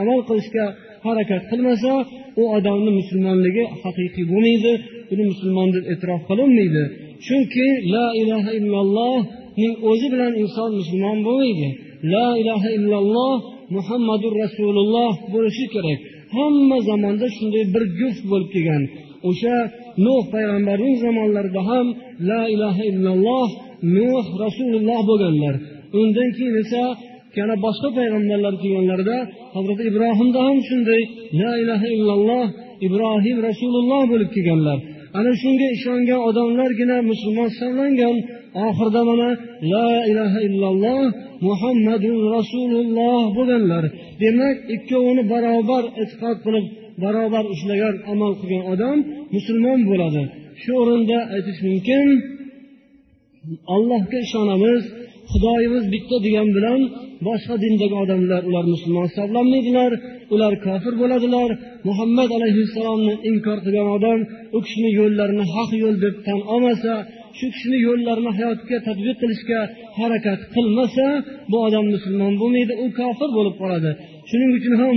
amal 0.00 0.20
qilishga 0.28 0.66
harakat 1.06 1.42
qilmasa 1.50 1.92
u 2.40 2.42
odamni 2.56 2.90
musulmonligi 3.00 3.64
haqiqiy 3.82 4.24
bo'lmaydi 4.32 4.72
uni 5.12 5.24
musulmon 5.32 5.68
deb 5.74 5.84
e'tirof 5.92 6.20
qilinmaydi 6.30 6.84
chunki 7.26 7.66
la 7.94 8.06
ilaha 8.22 8.50
illallohning 8.58 9.74
o'zi 9.90 10.06
bilan 10.12 10.32
inson 10.42 10.70
musulmon 10.80 11.18
bo'lmaydi. 11.26 11.68
La 12.14 12.28
ilaha 12.42 12.68
illalloh 12.78 13.36
muhammadu 13.76 14.26
rasululloh 14.42 15.12
bo'lishi 15.34 15.66
kerak. 15.74 15.98
Hamma 16.36 16.78
zamonda 16.88 17.26
shunday 17.36 17.64
bir 17.74 17.84
juft 17.98 18.22
bo'lib 18.30 18.48
kelgan. 18.54 18.82
O'sha 19.28 19.56
nuh 20.06 20.22
payg'ambarning 20.34 20.96
zamonlarida 21.04 21.62
ham 21.70 21.86
la 22.30 22.42
ilaha 22.54 22.82
illalloh 22.90 23.48
nuh 23.96 24.24
rasululloh 24.44 25.00
bo'lganlar. 25.10 25.54
Undan 26.00 26.28
keyin 26.36 26.56
esa 26.62 26.82
yana 27.38 27.54
boshqa 27.64 27.88
payg'ambarlar 27.98 28.54
kelganlarida 28.62 29.16
hazrati 29.56 29.82
ibrohimda 29.90 30.40
ham 30.46 30.58
shunday 30.68 31.02
la 31.40 31.52
ilaha 31.62 31.86
illalloh 31.96 32.46
ibrohim 32.86 33.36
rasululloh 33.48 34.02
bo'lib 34.12 34.30
kelganlar. 34.36 34.78
Ana 35.18 35.32
shunga 35.42 35.66
ishongan 35.76 36.20
odamlargina 36.28 36.96
musulmon 37.10 37.48
hisoblangan. 37.52 38.16
Oxirida 38.66 39.02
mana 39.10 39.28
la 39.72 39.88
ilaha 40.10 40.40
illalloh 40.48 41.02
muhammadu 41.48 42.10
rasululloh 42.36 43.22
bo'lganlar. 43.36 43.84
Demak 44.22 44.56
ikkovini 44.74 45.22
barobar 45.32 45.84
e'tiqod 46.02 46.36
qilib 46.44 46.66
barobar 47.02 47.44
ishlagan 47.54 47.94
amal 48.12 48.32
qilgan 48.40 48.64
odam 48.72 48.98
musulmon 49.34 49.80
bo'ladi. 49.90 50.22
Shu 50.62 50.72
o'rinda 50.82 51.18
aytish 51.34 51.60
mumkin 51.68 52.06
allohga 53.74 54.18
ishonamiz 54.26 54.82
xudoyimiz 55.32 55.84
bitta 55.94 56.16
degan 56.26 56.48
bilan 56.56 56.80
boshqa 57.28 57.54
dindagi 57.64 57.96
odamlar 58.02 58.42
ular 58.50 58.64
musulmon 58.74 59.04
hisoblanmaydilar 59.10 59.92
ular 60.34 60.52
kofir 60.66 60.94
bo'ladilar. 61.02 61.50
Muhammad 61.88 62.30
alayhissalomni 62.38 63.14
inkor 63.30 63.58
qilgan 63.64 63.88
odam 63.96 64.18
u 64.56 64.58
kishini 64.64 64.90
yo'llarini 65.00 65.44
haq 65.54 65.70
yo'l 65.82 65.96
deb 66.04 66.14
tan 66.26 66.40
olmasa 66.54 66.92
shu 67.38 67.46
kishini 67.54 67.78
yo'llarini 67.86 68.32
hayotga 68.38 68.76
tadbiq 68.88 69.16
qilishga 69.22 69.60
harakat 69.98 70.40
qilmasa 70.54 71.06
bu 71.50 71.56
odam 71.66 71.86
musulmon 71.94 72.34
bo'lmaydi 72.40 72.74
u 72.84 72.86
kofir 72.98 73.30
bo'lib 73.38 73.54
qoladi. 73.62 73.90
Shuning 74.28 74.50
uchun 74.58 74.74
ham 74.80 74.92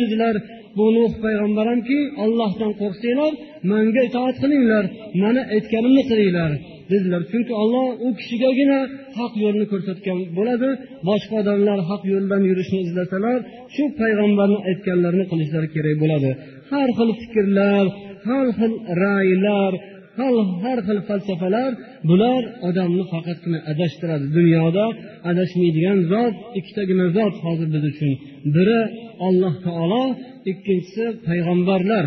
dedilar. 0.00 0.36
Bu 0.78 0.86
nuh 0.96 1.12
payg'ambar 1.24 1.66
hamki 1.72 1.98
ollohdan 2.24 2.72
qo'rqsanglar 2.80 3.32
manga 3.70 4.02
itoat 4.08 4.36
qilinglar 4.42 4.84
mani 5.22 5.42
aytganimni 5.54 6.02
qilinglar. 6.10 6.50
Dedilar. 6.94 7.22
Chunki 7.30 7.52
olloh 7.62 7.86
u 8.06 8.08
kishigagina 8.18 8.78
haq 9.18 9.32
yo'lni 9.44 9.66
ko'rsatgan 9.72 10.18
bo'ladi. 10.38 10.68
Boshqa 11.08 11.34
odamlar 11.42 11.78
haq 11.90 12.02
yo'ldan 12.12 12.42
yurishni 12.50 12.78
izlasalar 12.86 13.38
shu 13.74 13.84
payg'ambarni 14.00 14.58
aytganlarini 14.68 15.24
qilishlari 15.30 15.68
kerak 15.74 15.96
bo'ladi. 16.02 16.30
Har 16.70 16.88
xil 16.98 17.10
fikrlar 17.20 17.84
har 18.28 18.46
xil 18.58 18.72
ra'ylar 19.04 19.72
har 20.62 20.78
xil 20.86 20.98
falsafalar 21.08 21.70
bular 22.08 22.42
odamni 22.68 23.04
faqatgina 23.12 23.58
adashtiradi. 23.72 24.26
Dunyoda 24.38 24.84
adashmaydigan 25.30 25.98
zot 26.12 26.34
ikkitagina 26.58 27.06
zot 27.16 27.34
hozir 27.44 27.68
biz 27.74 27.84
uchun. 27.92 28.12
Biri 28.56 28.80
olloh 29.26 29.54
taolo 29.66 30.04
ikkinchisi 30.50 31.04
payg'ambarlar. 31.28 32.06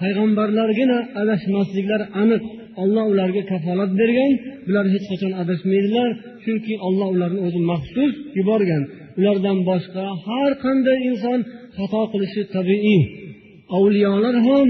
Payg'ambarlargina 0.00 0.98
adashmasliklari 1.20 2.06
aniq. 2.22 2.42
Olloh 2.82 3.06
ularga 3.12 3.42
kafolat 3.52 3.90
bergan 4.00 4.32
bular 4.66 4.86
hech 4.94 5.04
qachon 5.10 5.32
adashmaydilar 5.42 6.10
chunki 6.44 6.74
olloh 6.86 7.08
ularni 7.16 7.40
o'zi 7.46 7.60
maxsus 7.70 8.12
yuborgan. 8.38 8.82
Ulardan 9.18 9.58
boshqa 9.70 10.04
har 10.26 10.52
qanday 10.64 10.98
inson 11.10 11.40
xato 11.76 12.02
qilishi 12.12 12.42
tabiiy. 12.56 13.02
Avliyolar 13.76 14.36
ham 14.48 14.68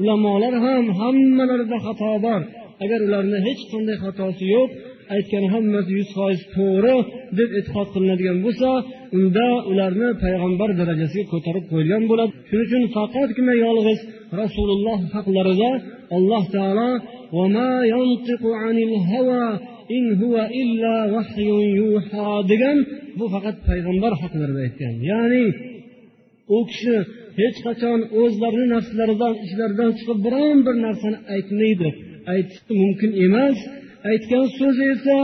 ulamolar 0.00 0.54
ham 0.66 0.84
hammalarida 1.00 1.78
xato 1.86 2.12
bor. 2.26 2.40
Agar 2.84 3.00
ularni 3.08 3.38
hech 3.46 3.62
qanday 3.72 3.96
xatosi 4.04 4.44
yo'q 4.54 4.70
aytgani 5.14 5.48
hammasi 5.54 5.90
yuz 5.98 6.08
foiz 6.16 6.40
to'g'ri 6.54 6.96
deb 7.38 7.50
e'tiqod 7.58 7.88
qilinadigan 7.94 8.38
bo'lsa 8.44 8.70
unda 9.16 9.46
ularni 9.70 10.08
payg'ambar 10.24 10.70
darajasiga 10.80 11.26
ko'tarib 11.32 11.64
qo'yilgan 11.70 12.04
bo'ladi. 12.10 12.32
Shuning 12.48 12.66
uchun 12.66 12.82
faqatgina 12.96 13.54
yolg'iz 13.66 14.00
rasululloh 14.40 14.98
haqlarida 15.14 15.70
alloh 16.16 16.44
taolo 16.56 16.90
degan 22.52 22.78
bu 23.18 23.24
faqat 23.34 23.56
payg'ambar 23.68 24.12
haqlarida 24.22 24.60
aytgan. 24.66 24.94
Ya'ni 25.10 25.44
u 26.56 26.58
kishi 26.70 26.96
hech 27.40 27.58
qachon 27.66 28.00
o'zlarini 28.20 28.66
nafslaridan 28.74 29.32
ishlaridan 29.44 29.90
chiqib 29.98 30.18
biron 30.26 30.58
bir 30.66 30.76
narsani 30.86 31.18
aytmaydi. 31.34 31.88
Aytishi 32.32 32.72
mumkin 32.82 33.10
emas. 33.26 33.58
Aytgan 34.10 34.46
so'zi 34.58 34.84
esa 34.94 35.18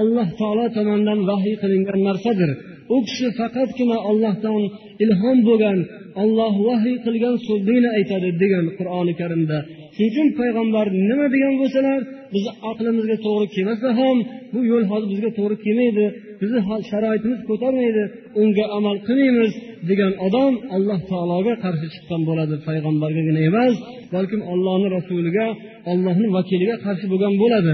alloh 0.00 0.28
taolo 0.40 0.66
tomonidan 0.76 1.20
vahiy 1.30 1.56
qilingan 1.62 2.00
narsadir. 2.08 2.50
U 2.94 2.96
kishi 3.06 3.28
faqatgina 3.38 3.98
ollohdan 4.10 4.62
ilhom 5.04 5.38
bo'lgan 5.48 5.78
olloh 6.22 6.54
vahiy 6.68 6.96
qilgan 7.06 7.36
so'znigina 7.46 7.90
aytadi 7.98 8.28
degan 8.42 8.64
qur'oni 8.78 9.12
karimda. 9.20 9.58
Shuning 9.94 10.10
uchun 10.12 10.28
payg'ambar 10.40 10.86
nima 11.08 11.26
degan 11.34 11.54
bo'lsalar 11.60 12.00
bizni 12.34 12.52
aqlimizga 12.70 13.16
to'g'ri 13.26 13.46
kelmasa 13.54 13.88
ham 14.00 14.16
bu 14.52 14.60
yo'l 14.70 14.84
hozir 14.90 15.08
bizga 15.12 15.30
to'g'ri 15.38 15.56
kelmaydi 15.64 16.04
bizni 16.40 16.60
sharoitimiz 16.90 17.40
ko'tarmaydi 17.50 18.04
unga 18.42 18.64
amal 18.78 18.96
qilmaymiz 19.06 19.52
degan 19.90 20.12
odam 20.26 20.52
alloh 20.76 20.98
taologa 21.10 21.54
qarshi 21.64 21.86
chiqqan 21.94 22.20
bo'ladi. 22.28 22.54
Payg'ambargagina 22.68 23.40
emas 23.50 23.74
balkim 24.14 24.40
ollohni 24.52 24.88
rasuliga 24.96 25.46
ollohni 25.92 26.28
vakiliga 26.36 26.76
qarshi 26.86 27.06
bo'lgan 27.12 27.34
bo'ladi. 27.42 27.72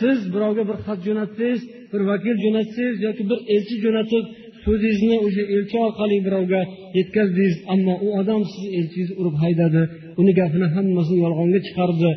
Siz 0.00 0.18
birovga 0.34 0.62
bir 0.70 0.76
xat 0.86 0.98
jo'natsangiz 1.06 1.60
bir 1.92 2.02
vakil 2.10 2.36
jo'natsangiz 2.44 2.96
yoki 3.06 3.22
bir 3.30 3.38
elchi 3.54 3.76
jo'natib 3.84 4.24
so'zingizni 4.68 5.16
o'sha 5.26 5.42
elchi 5.54 5.76
orqali 5.86 6.16
birovga 6.26 6.60
yetkazdingiz 6.98 7.54
ammo 7.74 7.94
u 8.06 8.08
odam 8.20 8.42
sizni 8.52 8.70
elchingizni 8.78 9.14
urib 9.20 9.36
haydadi. 9.42 9.82
Uni 10.20 10.32
gapini 10.40 10.66
hammasini 10.76 11.18
yolg'onga 11.24 11.60
chiqardi. 11.66 12.10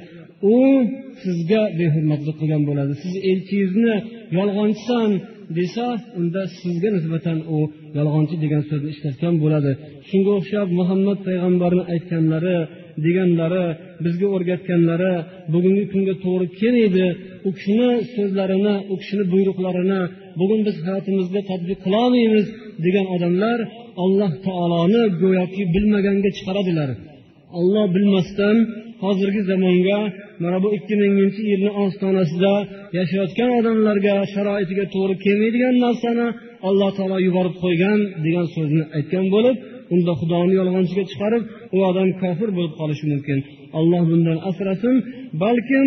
U 0.54 0.58
sizga 1.24 1.62
behurmatlik 1.80 2.36
qilgan 2.42 2.64
bo'ladi. 2.70 2.94
Siz 3.04 3.14
elchingizni 3.32 3.96
yolg'onchisan 4.38 5.10
desa 5.58 5.88
unda 6.20 6.42
sizga 6.60 6.90
nisbatan 6.98 7.38
u 7.56 7.58
yolg'onchi 7.98 8.36
degan 8.44 8.64
so'zni 8.70 8.90
ishlatgan 8.96 9.36
bo'ladi. 9.44 9.72
Shunga 10.10 10.32
o'xshab 10.40 10.68
muhammad 10.80 11.20
payg'ambarni 11.28 11.84
aytganlari 11.94 12.58
deganlari 13.06 13.66
bizga 14.06 14.28
o'rgatganlari 14.36 15.14
bugungi 15.54 15.86
kunga 15.92 16.16
to'g'ri 16.26 16.46
kelmaydi. 16.60 17.08
U 17.48 17.50
kishini 17.58 17.90
so'zlarini 18.16 18.76
u 18.94 18.96
kishini 19.02 19.24
buyruqlarini 19.34 20.02
bugun 20.40 20.62
biz 20.68 20.76
hayotimizda 20.88 21.40
tadbiq 21.52 21.80
qilolmaymiz 21.86 22.46
degan 22.86 23.06
odamlar 23.16 23.60
alloh 24.04 24.32
taoloni 24.48 25.04
go'yoki 25.22 25.62
bilmaganga 25.74 26.30
chiqaradilar. 26.38 26.90
Olloh 27.60 27.86
bilmasdan 27.96 28.58
hozirgi 29.04 29.42
zamonga 29.50 30.00
mana 30.44 30.58
bu 30.64 30.70
ikki 30.78 30.96
minginchi 31.02 31.42
yilni 31.52 31.72
ostonasida 31.84 32.54
yashayotgan 32.98 33.50
odamlarga 33.60 34.16
sharoitiga 34.34 34.86
to'g'ri 34.94 35.16
kelmaydigan 35.26 35.76
narsani 35.86 36.28
alloh 36.68 36.90
taolo 36.98 37.18
yuborib 37.28 37.56
qo'ygan 37.64 38.00
degan 38.26 38.48
so'zni 38.56 38.84
aytgan 38.98 39.26
bo'lib 39.36 39.56
unda 39.94 40.12
xudoni 40.20 40.54
yolg'onchiga 40.60 41.04
chiqarib 41.12 41.44
u 41.76 41.78
odam 41.90 42.10
kofir 42.22 42.50
bo'lib 42.58 42.74
qolishi 42.80 43.06
mumkin. 43.14 43.40
Alloh 43.80 44.02
bundan 44.12 44.38
asrasin 44.50 44.96
balkim 45.44 45.86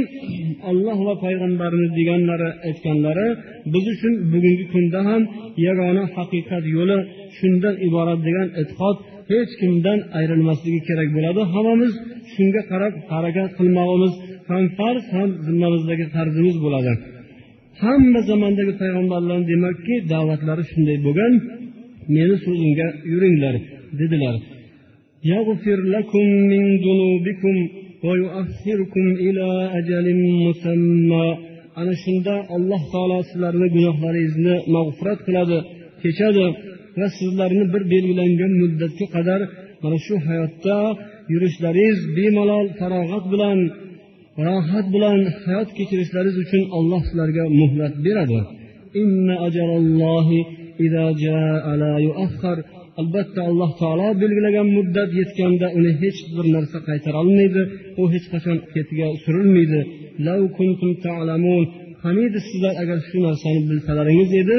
alloh 0.70 0.98
va 1.06 1.14
payg'ambarimiz 1.24 1.90
deganlari 1.98 2.48
aytganlari 2.68 3.26
biz 3.72 3.84
uchun 3.94 4.12
bugungi 4.32 4.64
kunda 4.72 5.00
ham 5.08 5.22
yagona 5.66 6.04
haqiqat 6.16 6.64
yo'li 6.76 6.98
shundan 7.38 7.74
iborat 7.86 8.20
degan 8.28 8.48
e'tiqod 8.60 8.96
hech 9.30 9.52
kimdan 9.60 9.98
ayrilmasligi 10.18 10.80
kerak 10.88 11.08
bo'ladi. 11.16 11.40
Hammamiz 11.54 11.92
shunga 12.34 12.62
qarab 12.70 12.94
harakat 13.12 13.50
qilmog'imiz 13.58 14.12
ham 14.50 14.64
farz 14.78 15.04
ham 15.16 15.28
zimmamizdagi 15.46 16.04
farzimiz 16.14 16.56
bo'ladi. 16.64 16.92
Hamma 17.82 18.20
zamondagi 18.30 18.72
payg'ambarlar 18.82 19.40
demakki 19.52 19.94
da'vatlari 20.12 20.64
shunday 20.70 20.98
bo'lgan 21.06 21.32
meni 22.16 22.36
so'zimga 22.44 22.88
yuringlar 23.12 23.54
dedilar. 24.00 24.34
يغفر 25.33 25.79
لكم 25.95 26.25
من 26.51 26.63
ذنوبكم 26.85 27.55
ويؤخركم 28.03 29.05
إلى 29.25 29.47
أجل 29.79 30.05
مسمى 30.45 31.49
ana 31.81 31.93
shunda 32.03 32.35
alloh 32.55 32.81
taolo 32.93 33.17
sizlarni 33.29 33.67
gunohlaringizni 33.75 34.55
mag'firat 34.75 35.19
qiladi 35.27 35.57
kechadi 36.03 36.45
va 36.99 37.07
sizlarni 37.19 37.65
bir 37.73 37.83
belgilangan 37.93 38.51
muddatga 38.61 39.05
qadar 39.15 39.41
mana 39.83 39.97
shu 40.05 40.15
hayotda 40.27 40.77
yurishlaringiz 41.33 41.99
bemalol 42.17 42.67
farog'at 42.79 43.25
bilan 43.33 43.57
rohat 44.47 44.87
bilan 44.95 45.19
hayot 45.45 45.69
kechirishlaringiz 45.77 46.37
uchun 46.43 46.63
alloh 46.77 47.01
sizlarga 47.07 47.43
muhlat 47.61 47.93
beradi 48.05 48.39
Albatta 53.00 53.40
alloh 53.50 53.70
taolo 53.80 54.08
belgilagan 54.22 54.68
muddat 54.76 55.10
yetganda 55.20 55.66
uni 55.78 55.92
hech 56.02 56.18
bir 56.36 56.46
narsa 56.56 56.78
qaytara 56.88 57.16
olmaydi 57.24 57.62
u 58.00 58.02
hech 58.12 58.26
qachon 58.32 58.58
ketiga 58.74 59.06
surilmaydi 59.24 59.80
hamidi 62.04 62.38
sizlar 62.48 62.74
agar 62.82 62.98
shu 63.08 63.16
narsani 63.26 63.60
bilsalaringiz 63.70 64.30
edi 64.42 64.58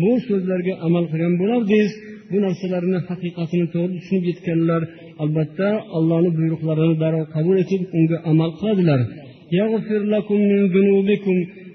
bu 0.00 0.10
so'zlarga 0.26 0.74
amal 0.86 1.04
qilgan 1.10 1.34
bo'lardingiz. 1.40 1.92
Bu 2.30 2.38
narsalarni 2.46 2.98
haqiqatini 3.08 3.66
to'g'ri 3.74 3.94
tushunib 4.00 4.24
yetganlar 4.30 4.82
albatta 5.22 5.68
allohni 5.96 6.30
buyruqlarini 6.38 6.96
darrov 7.02 7.24
qabul 7.34 7.56
etib 7.64 7.82
unga 7.98 8.18
amal 8.30 8.50
qiladilar. 8.58 9.00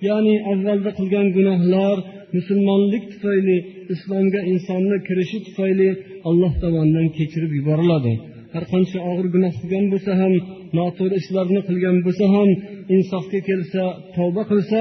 Ya'ni 0.08 0.36
avvalda 0.52 0.92
qilgan 1.00 1.28
gunohlar 1.38 1.98
musulmonlik 2.36 3.04
tufayli 3.12 3.58
islomga 3.94 4.42
insonni 4.52 4.98
kirishi 5.08 5.38
tufayli 5.48 5.90
alloh 6.30 6.54
tomonidan 6.64 7.08
kechirib 7.18 7.52
yuboriladi. 7.60 8.14
Har 8.54 8.64
qancha 8.72 9.00
og'ir 9.10 9.28
gunoh 9.36 9.54
qilgan 9.62 9.86
bo'lsa 9.94 10.12
ham 10.22 10.34
noto'g'ri 10.78 11.16
ishlarni 11.22 11.62
qilgan 11.68 11.98
bo'lsa 12.06 12.26
ham 12.36 12.50
insofga 12.96 13.40
kelsa 13.50 13.84
tavba 14.16 14.44
qilsa 14.52 14.80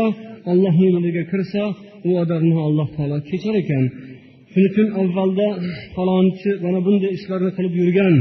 allohni 0.53 0.89
yo'liga 0.95 1.25
kirsa 1.33 1.63
u 2.09 2.11
odamni 2.23 2.57
alloh 2.67 2.89
taolo 2.97 3.19
kechar 3.31 3.55
ekan. 3.63 3.85
Shuning 4.51 4.71
uchun 4.73 4.89
avvalda 5.03 5.49
falonchi 5.95 6.51
mana 6.65 6.81
bunday 6.87 7.11
ishlarni 7.19 7.51
qilib 7.57 7.75
yurgan. 7.81 8.15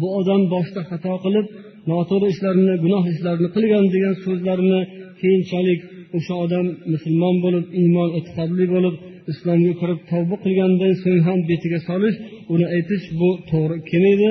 Bu 0.00 0.08
odam 0.20 0.42
boshida 0.54 0.82
xato 0.90 1.14
qilib 1.24 1.46
noto'g'ri 1.90 2.28
ishlarni 2.34 2.74
gunoh 2.84 3.04
ishlarni 3.12 3.48
qilgan 3.56 3.84
degan 3.94 4.14
so'zlarni 4.24 4.80
keyinchalik 5.20 5.80
o'sha 6.17 6.33
odam 6.45 6.65
musulmon 6.93 7.35
bo'lib 7.45 7.65
iymon 7.81 8.09
e'tiqodli 8.17 8.65
bo'lib 8.73 8.95
islomga 9.31 9.73
kirib 9.81 9.99
tavba 10.11 10.35
qilgandan 10.43 10.93
so'ng 11.03 11.21
ham 11.27 11.39
betiga 11.49 11.79
solish 11.89 12.17
uni 12.53 12.65
aytish 12.75 13.05
bu 13.19 13.29
to'g'ri 13.49 13.75
kelmaydi 13.89 14.29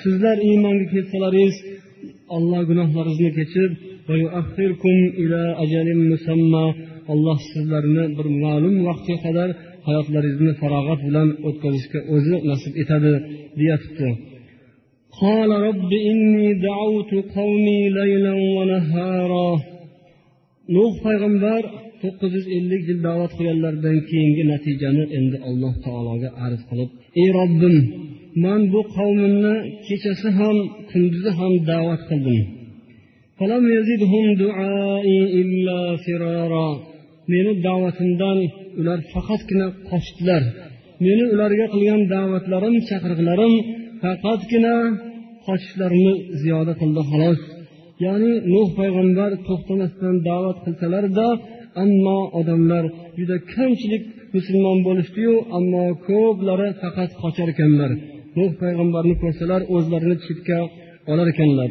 sizlar 0.00 0.36
iymonga 0.48 0.86
kelsalaringiz 0.92 1.56
olloh 2.36 2.60
gunohlaringizni 2.70 3.30
kechirib 3.38 3.72
alloh 7.12 7.38
sizlarni 7.52 8.04
bir 8.16 8.26
ma'lum 8.42 8.74
vaqtga 8.88 9.16
qadar 9.24 9.48
hayotlaringizni 9.88 10.52
farog'at 10.60 11.00
bilan 11.08 11.28
o'tkazishga 11.48 12.00
o'zi 12.14 12.34
nasib 12.50 12.72
etadi 12.82 13.12
deyapti 13.60 14.08
قال 15.22 15.50
رب 15.68 15.90
إني 16.10 16.48
دعوت 16.68 17.12
قومي 17.36 17.80
ليلا 17.98 18.34
ونهارا 18.56 19.50
nuh 20.75 20.93
payg'ambar 21.05 21.61
to'qqiz 22.01 22.31
yuz 22.37 22.47
ellik 22.57 22.81
yil 22.89 22.99
da'vat 23.07 23.31
qilganlaridan 23.37 23.97
keyingi 24.09 24.43
natijani 24.53 25.03
endi 25.17 25.37
alloh 25.49 25.73
taologa 25.85 26.29
arz 26.45 26.61
qilib 26.69 26.89
ey 27.21 27.29
robbim 27.39 27.77
man 28.43 28.61
bu 28.73 28.81
qavmimni 28.95 29.55
kechasi 29.87 30.29
ham 30.39 30.57
kunduzi 30.89 31.31
ham 31.39 31.53
da'vat 31.71 32.01
qildim. 32.09 32.39
Meni 37.33 37.51
da'vatimdan 37.67 38.39
ular 38.79 38.99
faqatgina 39.13 39.67
qochdilar. 39.89 40.43
Meni 41.05 41.23
ularga 41.33 41.65
qilgan 41.73 42.01
da'vatlarim 42.13 42.75
chaqiriqlarim 42.89 43.53
faqatgina 44.01 44.75
qochishlarini 45.45 46.13
ziyoda 46.41 46.73
qildi 46.81 47.01
xolos. 47.09 47.39
ya'ni 48.04 48.32
nuh 48.52 48.68
payg'ambar 48.78 49.30
to'xtamasdan 49.48 50.14
da'vat 50.28 50.58
qilsalarda 50.64 51.26
ammo 51.84 52.18
odamlar 52.40 52.84
juda 53.18 53.36
kamchilik 53.54 54.02
musulmon 54.36 54.78
bo'lishdiyu 54.86 55.34
ammo 55.58 55.84
ko'plari 56.08 56.68
faqat 56.82 57.10
qochar 57.22 57.48
ekanlar 57.54 57.90
nuh 58.38 58.50
payg'ambarni 58.62 59.14
ko'rsalar 59.22 59.60
o'zlarini 59.74 60.16
chetga 60.26 60.58
olar 61.12 61.28
ekanlar 61.34 61.70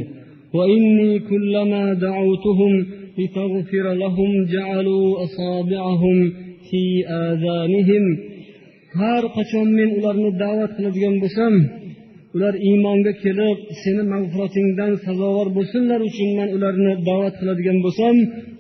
وإني 0.58 1.20
كلما 1.20 1.84
دعوتهم 2.08 2.74
لتغفر 3.18 3.86
لهم 4.04 4.30
جعلوا 4.56 5.24
أصابعهم 5.26 6.18
في 6.70 6.84
آذانهم 7.28 8.06
har 9.02 9.24
qachon 9.36 9.68
men 9.78 9.90
ularni 10.00 10.32
da'vat 10.44 10.72
qiladigan 10.78 11.16
bo'lsam 11.24 11.54
ular 12.35 12.55
iymonga 12.69 13.13
kelib 13.25 13.59
seni 13.83 14.03
mag'firatingdan 14.13 14.93
sazovor 15.07 15.49
bo'lsinlar 15.57 16.01
uchun 16.09 16.29
man 16.39 16.49
ularni 16.57 16.93
da'vat 17.09 17.35
qiladigan 17.41 17.79
bo'lsam 17.85 18.17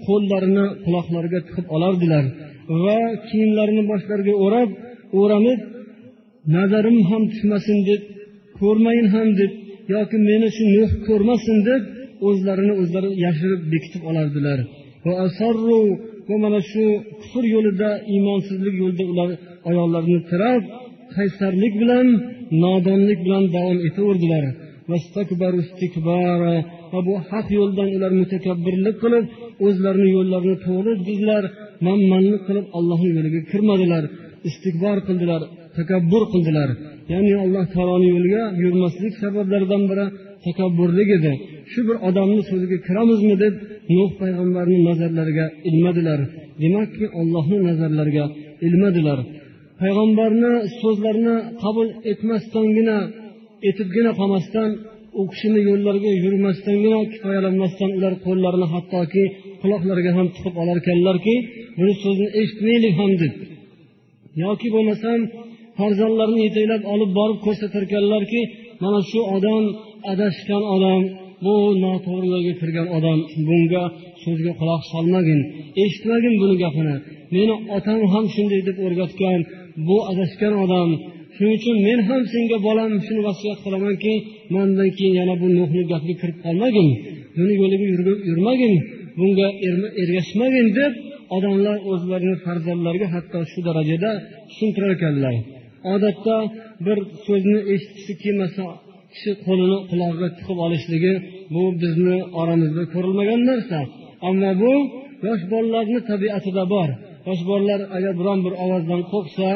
qo'llarini 0.06 0.66
quloqlariga 0.84 1.40
tiqib 1.46 1.66
olardilar. 1.76 2.24
Va 2.84 2.98
kiyimlarini 3.28 3.82
boshlariga 3.90 4.34
o'rab 4.44 4.70
o'ramib 5.20 5.60
nazarim 6.56 6.98
ham 7.10 7.22
tushmasin 7.32 7.78
deb 7.88 8.02
ko'rmayin 8.60 9.06
ham 9.14 9.28
deb 9.40 9.52
yoki 9.94 10.16
meni 10.28 10.48
shu 10.56 10.64
nuh 10.76 10.90
ko'rmasin 11.08 11.58
deb 11.68 11.82
o'zlarini 12.28 12.74
o'zlari 12.82 13.10
yashirib 13.24 13.62
bekitib 13.72 14.02
olardilar. 14.10 14.58
Va 15.06 15.12
mana 16.44 16.60
shu 16.70 16.84
kufr 17.20 17.44
yo'lida 17.54 17.90
iymonsizlik 18.14 18.74
yo'lida 18.82 19.04
ular 19.12 19.28
ayollarini 19.70 20.20
tirab 20.30 20.62
qaysarlik 21.16 21.74
bilan 21.82 22.06
nodonlik 22.64 23.18
bilan 23.26 23.44
davom 23.56 23.78
etaverdilar. 23.88 24.44
Va 26.92 27.00
bu 27.06 27.14
haq 27.30 27.46
yo'ldan 27.58 27.88
ular 27.96 28.12
mutakabbirlik 28.20 28.96
qilib 29.02 29.24
o'zlarini 29.66 30.08
yo'llarini 30.16 30.56
to'g'ri 30.66 30.92
dedilar 31.08 31.44
manmanlik 31.86 32.42
qilib 32.48 32.66
allohni 32.78 33.10
yo'liga 33.16 33.40
kirmadilar. 33.50 34.04
Istikbor 34.48 34.96
qildilar 35.08 35.42
takabbur 35.78 36.22
qildilar. 36.32 36.68
Ya'ni 37.12 37.32
alloh 37.44 37.64
taoloni 37.74 38.08
yo'liga 38.14 38.42
yurmaslik 38.62 39.14
sabablaridan 39.22 39.82
biri 39.90 40.06
takabburlik 40.46 41.08
edi. 41.18 41.32
Shu 41.72 41.80
bir 41.88 41.96
odamni 42.08 42.42
so'ziga 42.50 42.78
kiramizmi 42.86 43.34
deb 43.44 43.54
nuh 43.96 44.10
payg'ambarni 44.20 44.78
nazarlariga 44.88 45.46
ilmadilar. 45.68 46.20
Demakki 46.62 47.06
ollohni 47.20 47.58
nazarlariga 47.68 48.24
ilmadilar. 48.66 49.18
Payg'ambarni 49.82 50.52
so'zlarini 50.80 51.36
qabul 51.62 51.88
etmasdangina 52.10 52.98
etibgina 53.68 54.12
qolmasdan 54.20 54.70
u 55.20 55.22
kishini 55.32 55.60
yo'llariga 55.68 56.12
yurmasdangina 56.24 56.98
kifoyalanmasdan 57.12 57.90
ular 57.98 58.14
qo'llarini 58.26 58.66
hattoki 58.74 59.24
quloqlariga 59.62 60.12
ham 60.18 60.26
tiqib 60.34 60.54
olar 60.62 60.76
ekanlarki 60.82 61.34
buni 61.78 61.94
so'zini 62.02 62.30
eshitmaylik 62.40 62.94
ham 63.00 63.12
deb. 63.22 63.34
Yoki 64.44 64.68
bo'lmasam 64.74 65.20
farzandlarini 65.78 66.42
yetaklab 66.46 66.82
olib 66.94 67.10
borib 67.18 67.38
ko'rsatarkanlarki 67.46 68.40
mana 68.82 69.00
shu 69.10 69.20
odam 69.36 69.64
adashgan 70.12 70.64
odam 70.74 71.02
bu 71.44 71.54
noto'g'ri 71.84 72.26
yo'lga 72.34 72.54
kirgan 72.60 72.88
odam 72.96 73.18
bunga 73.48 73.84
so'zga 74.24 74.52
quloq 74.60 74.82
solmagin 74.92 75.40
eshitmagin 75.82 76.34
buni 76.42 76.56
gapini. 76.62 76.96
Meni 77.34 77.54
otam 77.76 78.00
ham 78.12 78.24
shunday 78.34 78.60
deb 78.68 78.76
o'rgatgan 78.86 79.40
bu 79.86 79.96
adashgan 80.10 80.54
odam 80.64 80.88
shuning 81.34 81.54
uchun 81.58 81.76
men 81.86 81.98
ham 82.08 82.22
senga 82.32 82.56
bolam 82.66 82.90
shuni 83.06 83.22
vasiyat 83.28 83.58
qilamanki 83.64 84.12
mandan 84.54 84.88
keyin 84.96 85.14
yana 85.20 85.34
bu 85.42 85.46
nuhni 85.58 85.82
gapiga 85.92 86.16
kirib 86.20 86.38
qolmagin 86.44 86.88
buni 87.36 87.54
yo'liga 87.60 87.86
yurmagin 88.30 88.74
bunga 89.18 89.48
ergashmagin 90.02 90.66
deb 90.78 90.92
odamlar 91.36 91.76
o'zlarini 91.92 92.36
farzandlariga 92.44 93.08
hatto 93.14 93.38
shu 93.52 93.60
darajada 93.68 94.10
tushuntirar 94.48 94.90
ekanlar. 94.96 95.34
Odatda 95.94 96.36
bir 96.86 96.98
so'zni 97.26 97.58
eshitgisi 97.74 98.12
kelmasa 98.22 98.64
kishi 99.12 99.32
qo'lini 99.46 99.78
qulog'iga 99.90 100.28
tiqib 100.38 100.58
olishligi 100.66 101.14
bu 101.54 101.62
bizni 101.82 102.16
oramizda 102.40 102.84
ko'rilmagan 102.94 103.40
narsa. 103.50 103.78
Ammo 104.28 104.50
bu 104.62 104.72
yosh 105.26 105.42
bolalarni 105.52 106.00
tabiatida 106.10 106.64
bor. 106.74 106.88
Yosh 107.26 107.42
bolalar 107.48 107.80
agar 107.96 108.12
biron 108.20 108.38
bir 108.46 108.54
ovozdan 108.64 109.02
qo'rqsa 109.12 109.48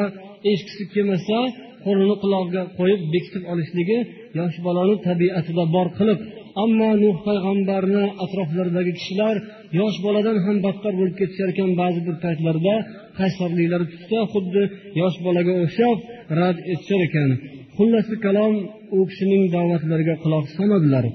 eshitgisi 0.49 0.83
kelmasa 0.93 1.37
qo'lini 1.85 2.15
qulog'iga 2.23 2.63
qo'yib 2.77 3.01
bekitib 3.13 3.43
olishligi 3.51 3.99
yosh 4.39 4.57
bolani 4.65 4.95
tabiatida 5.07 5.63
bor 5.75 5.87
qilib 5.97 6.19
ammo 6.63 6.89
nuh 7.03 7.17
payg'ambarni 7.27 8.03
atroflaridagi 8.23 8.91
kishilar 8.99 9.35
yosh 9.79 9.97
boladan 10.05 10.37
ham 10.45 10.57
battar 10.65 10.93
bo'lib 10.99 11.15
ketishar 11.19 11.47
ekan 11.53 11.71
ba'zi 11.81 11.99
bir 12.07 12.15
paytlarda 12.25 12.75
qaysarliklari 13.19 13.85
tutsa 13.93 14.19
xuddi 14.33 14.63
yosh 15.01 15.17
bolaga 15.25 15.53
o'xshab 15.63 15.97
rad 16.39 16.57
etishar 16.71 17.01
ekan. 17.07 17.29
Xullasi 17.77 18.15
kalom 18.25 18.53
u 18.97 18.99
kishining 19.09 19.43
da'vatlariga 19.55 20.15
quloq 20.23 20.45
solmadilar. 20.57 21.05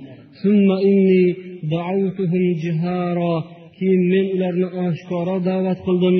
Keyin 3.78 4.02
men 4.12 4.26
ularni 4.34 4.68
oshkora 4.84 5.36
da'vat 5.48 5.78
qildim. 5.86 6.16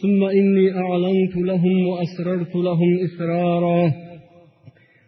ثم 0.00 0.20
إني 0.38 0.66
أعلنت 0.82 1.34
لهم 1.50 1.76
وأسررت 1.88 2.54
لهم 2.56 2.90
إسرارا. 3.06 3.82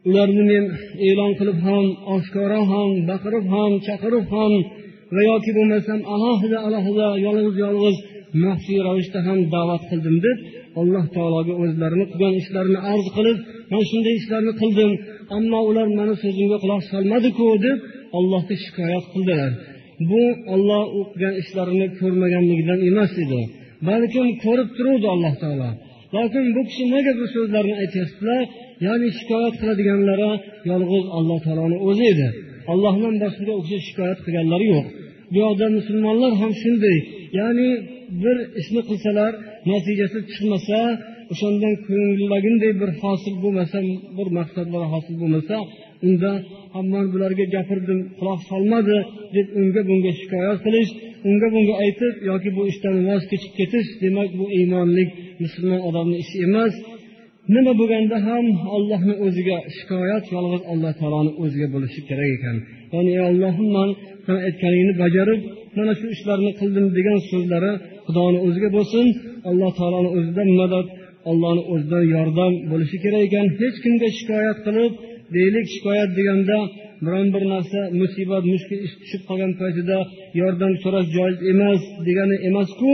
Ularni 0.08 0.44
men 0.50 0.64
e'lon 1.08 1.32
qilib 1.38 1.58
ham 1.66 1.84
oshkora 2.14 2.60
ham 2.72 2.88
baqirib 3.10 3.44
ham 3.54 3.72
chaqirib 3.86 4.26
ham 4.34 4.52
va 5.14 5.22
yoki 5.30 5.50
bo'lmasam 5.58 6.00
alohida 6.14 6.58
alohida 6.66 7.08
yolg'iz 7.26 7.56
yolg'iz 7.64 7.96
maxfiy 8.44 8.80
ravishda 8.86 9.20
ham 9.26 9.38
da'vat 9.54 9.82
qildim 9.90 10.16
deb 10.26 10.36
alloh 10.80 11.04
taologa 11.16 11.54
o'zlarini 11.62 12.06
qilgan 12.10 12.34
ishlarini 12.42 12.80
arz 12.92 13.06
qilib 13.16 13.38
man 13.72 13.82
shunday 13.90 14.14
ishlarni 14.20 14.52
qildim 14.60 14.90
ammo 15.36 15.60
ular 15.70 15.88
mani 15.98 16.14
so'zimga 16.22 16.58
quloq 16.64 16.82
solmadiku 16.92 17.46
deb 17.66 17.78
allohga 18.18 18.54
shikoyat 18.64 19.04
qildilar. 19.12 19.50
Bu 20.10 20.22
olloh 20.54 20.84
u 20.98 21.00
qilgan 21.10 21.34
ishlarini 21.42 21.86
ko'rmaganligidan 21.98 22.80
emas 22.90 23.12
edi. 23.24 23.42
Balkim 23.88 24.26
ko'rib 24.44 24.68
turuvdi 24.76 25.06
alloh 25.14 25.34
taolo. 25.42 25.70
Lokin 26.14 26.44
bu 26.56 26.62
kishi 26.68 26.84
nega 26.94 27.12
bu 27.20 27.26
so'zlarni 27.34 27.74
aytyaptilar 27.82 28.42
ya'ni 28.86 29.08
shikoyat 29.18 29.54
qiladiganlari 29.60 30.32
yolg'iz 30.70 31.04
alloh 31.18 31.38
taoloni 31.46 31.78
o'zi 31.88 32.04
edi. 32.12 32.28
Allohdan 32.72 33.14
boshqaga 33.22 33.52
u 33.60 33.62
kishi 33.66 33.80
shikoyat 33.88 34.18
qilganlari 34.24 34.66
yo'q. 34.74 34.86
Bu 35.32 35.38
yoqda 35.44 35.66
musulmonlar 35.78 36.32
ham 36.40 36.52
shunday. 36.62 36.98
Ya'ni 37.40 37.68
bir 38.22 38.36
ishni 38.60 38.80
qilsalar 38.88 39.32
natijasi 39.70 40.18
chiqmasa 40.30 40.78
o'shandan 41.32 41.74
ko'ngillaginday 41.86 42.72
bir 42.82 42.90
hosil 43.02 43.34
bo'lmasa 43.44 43.78
bir 44.18 44.28
maqsadlar 44.38 44.82
hosil 44.92 45.14
bo'lmasa 45.22 45.56
unda 46.06 46.32
man 46.92 47.06
bularga 47.12 47.44
gapirdim 47.54 48.00
quloq 48.18 48.40
solmadi 48.50 48.96
deb 49.36 49.46
unga 49.60 49.82
bunga 49.88 50.12
shikoyat 50.20 50.58
qilish 50.66 50.90
unga 51.28 51.48
bunga 51.54 51.74
aytib 51.84 52.14
yoki 52.30 52.50
bu 52.56 52.62
ishdan 52.72 52.96
voz 53.08 53.22
kechib 53.30 53.52
ketish 53.58 53.88
demak 54.02 54.30
bu 54.38 54.44
iymonlik 54.58 55.10
musulmon 55.42 55.80
odamni 55.88 56.16
ishi 56.24 56.36
emas. 56.46 56.74
Nima 57.54 57.72
bo'lganda 57.80 58.16
ham 58.28 58.46
ollohni 58.76 59.14
o'ziga 59.26 59.58
shikoyat 59.76 60.24
yolg'iz 60.34 60.62
alloh 60.72 60.92
taoloni 61.00 61.32
o'ziga 61.42 61.68
bo'lishi 61.74 62.00
kerak 62.08 62.30
ekan. 62.36 62.56
Ya'ni 62.94 63.10
ey 63.16 63.22
ollohim 63.30 63.68
man 63.76 63.90
san 64.26 64.38
aytganingni 64.46 64.94
bajarib 65.02 65.40
mana 65.76 65.92
shu 66.00 66.06
ishlarni 66.14 66.52
qildim 66.60 66.86
degan 66.96 67.18
so'zlari 67.30 67.72
xudoni 68.06 68.38
o'ziga 68.46 68.68
bo'lsin. 68.76 69.06
Alloh 69.50 69.70
taoloni 69.78 70.10
o'zidan 70.16 70.48
madad 70.60 70.86
ollohni 71.30 71.62
o'zidan 71.72 72.04
yordam 72.14 72.52
bo'lishi 72.70 72.96
kerak 73.04 73.22
ekan. 73.28 73.46
Hech 73.60 73.76
kimga 73.84 74.08
shikoyat 74.18 74.58
qilib 74.66 74.92
deylik 75.34 75.66
shikoyat 75.74 76.10
deganda 76.18 76.58
biron 77.04 77.28
bir 77.34 77.44
narsa 77.52 77.80
musibat 78.00 78.44
mushkul 78.52 78.78
ish 78.86 78.94
tushib 79.00 79.22
qolgan 79.28 79.52
paytida 79.60 79.98
yordam 80.40 80.72
so'rash 80.82 81.08
joiz 81.16 81.38
emas 81.52 81.82
degani 82.06 82.36
emasku 82.48 82.90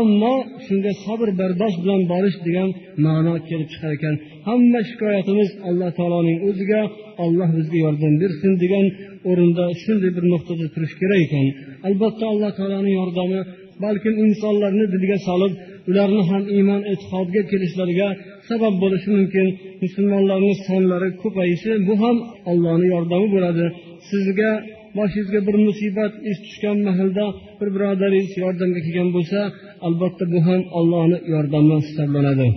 ammo 0.00 0.34
shunga 0.66 0.92
sabr 1.04 1.28
bardosh 1.40 1.76
bilan 1.82 2.02
borish 2.12 2.38
degan 2.46 2.68
ma'no 3.04 3.34
kelib 3.48 3.68
chiqar 3.72 3.92
ekan. 3.98 4.14
Hamma 4.48 4.80
shikoyatimiz 4.90 5.50
alloh 5.68 5.90
taoloning 5.98 6.38
o'ziga 6.48 6.80
olloh 7.24 7.48
bizga 7.58 7.78
yordam 7.86 8.14
bersin 8.22 8.52
degan 8.62 8.86
o'rinda 9.30 9.64
shunday 9.82 10.10
bir 10.16 10.24
nuqtada 10.32 10.66
turish 10.74 10.94
kerak 11.00 11.20
ekan. 11.26 11.46
Albatta 11.88 12.24
alloh 12.32 12.50
taoloni 12.58 12.92
yordami 13.00 13.40
balkim 13.84 14.14
insonlarni 14.24 14.84
diliga 14.94 15.18
solib 15.28 15.52
ularni 15.90 16.22
ham 16.30 16.42
iymon 16.56 16.82
e'tiqodga 16.92 17.42
kelishlariga 17.50 18.08
sabab 18.48 18.74
bo'lishi 18.82 19.08
mumkin. 19.16 19.46
Musulmonlarni 19.82 20.54
sonlari 20.66 21.10
ko'payishi 21.22 21.72
bu 21.88 21.94
ham 22.02 22.16
allohni 22.50 22.86
yordami 22.94 23.28
bo'ladi. 23.34 23.64
Sizga 24.10 24.50
boshingizga 24.96 25.40
bir 25.48 25.56
musibat 25.66 26.12
ish 26.30 26.38
tushgan 26.44 26.78
mahalda 26.88 27.24
bir 27.58 27.68
birodaringiz 27.74 28.32
yordamga 28.44 28.80
kelgan 28.86 29.08
bo'lsa 29.16 29.40
albatta 29.86 30.24
bu 30.32 30.38
ham 30.46 30.62
ollohni 30.78 31.18
yordami 31.34 31.76
hisoblanadi. 31.86 32.48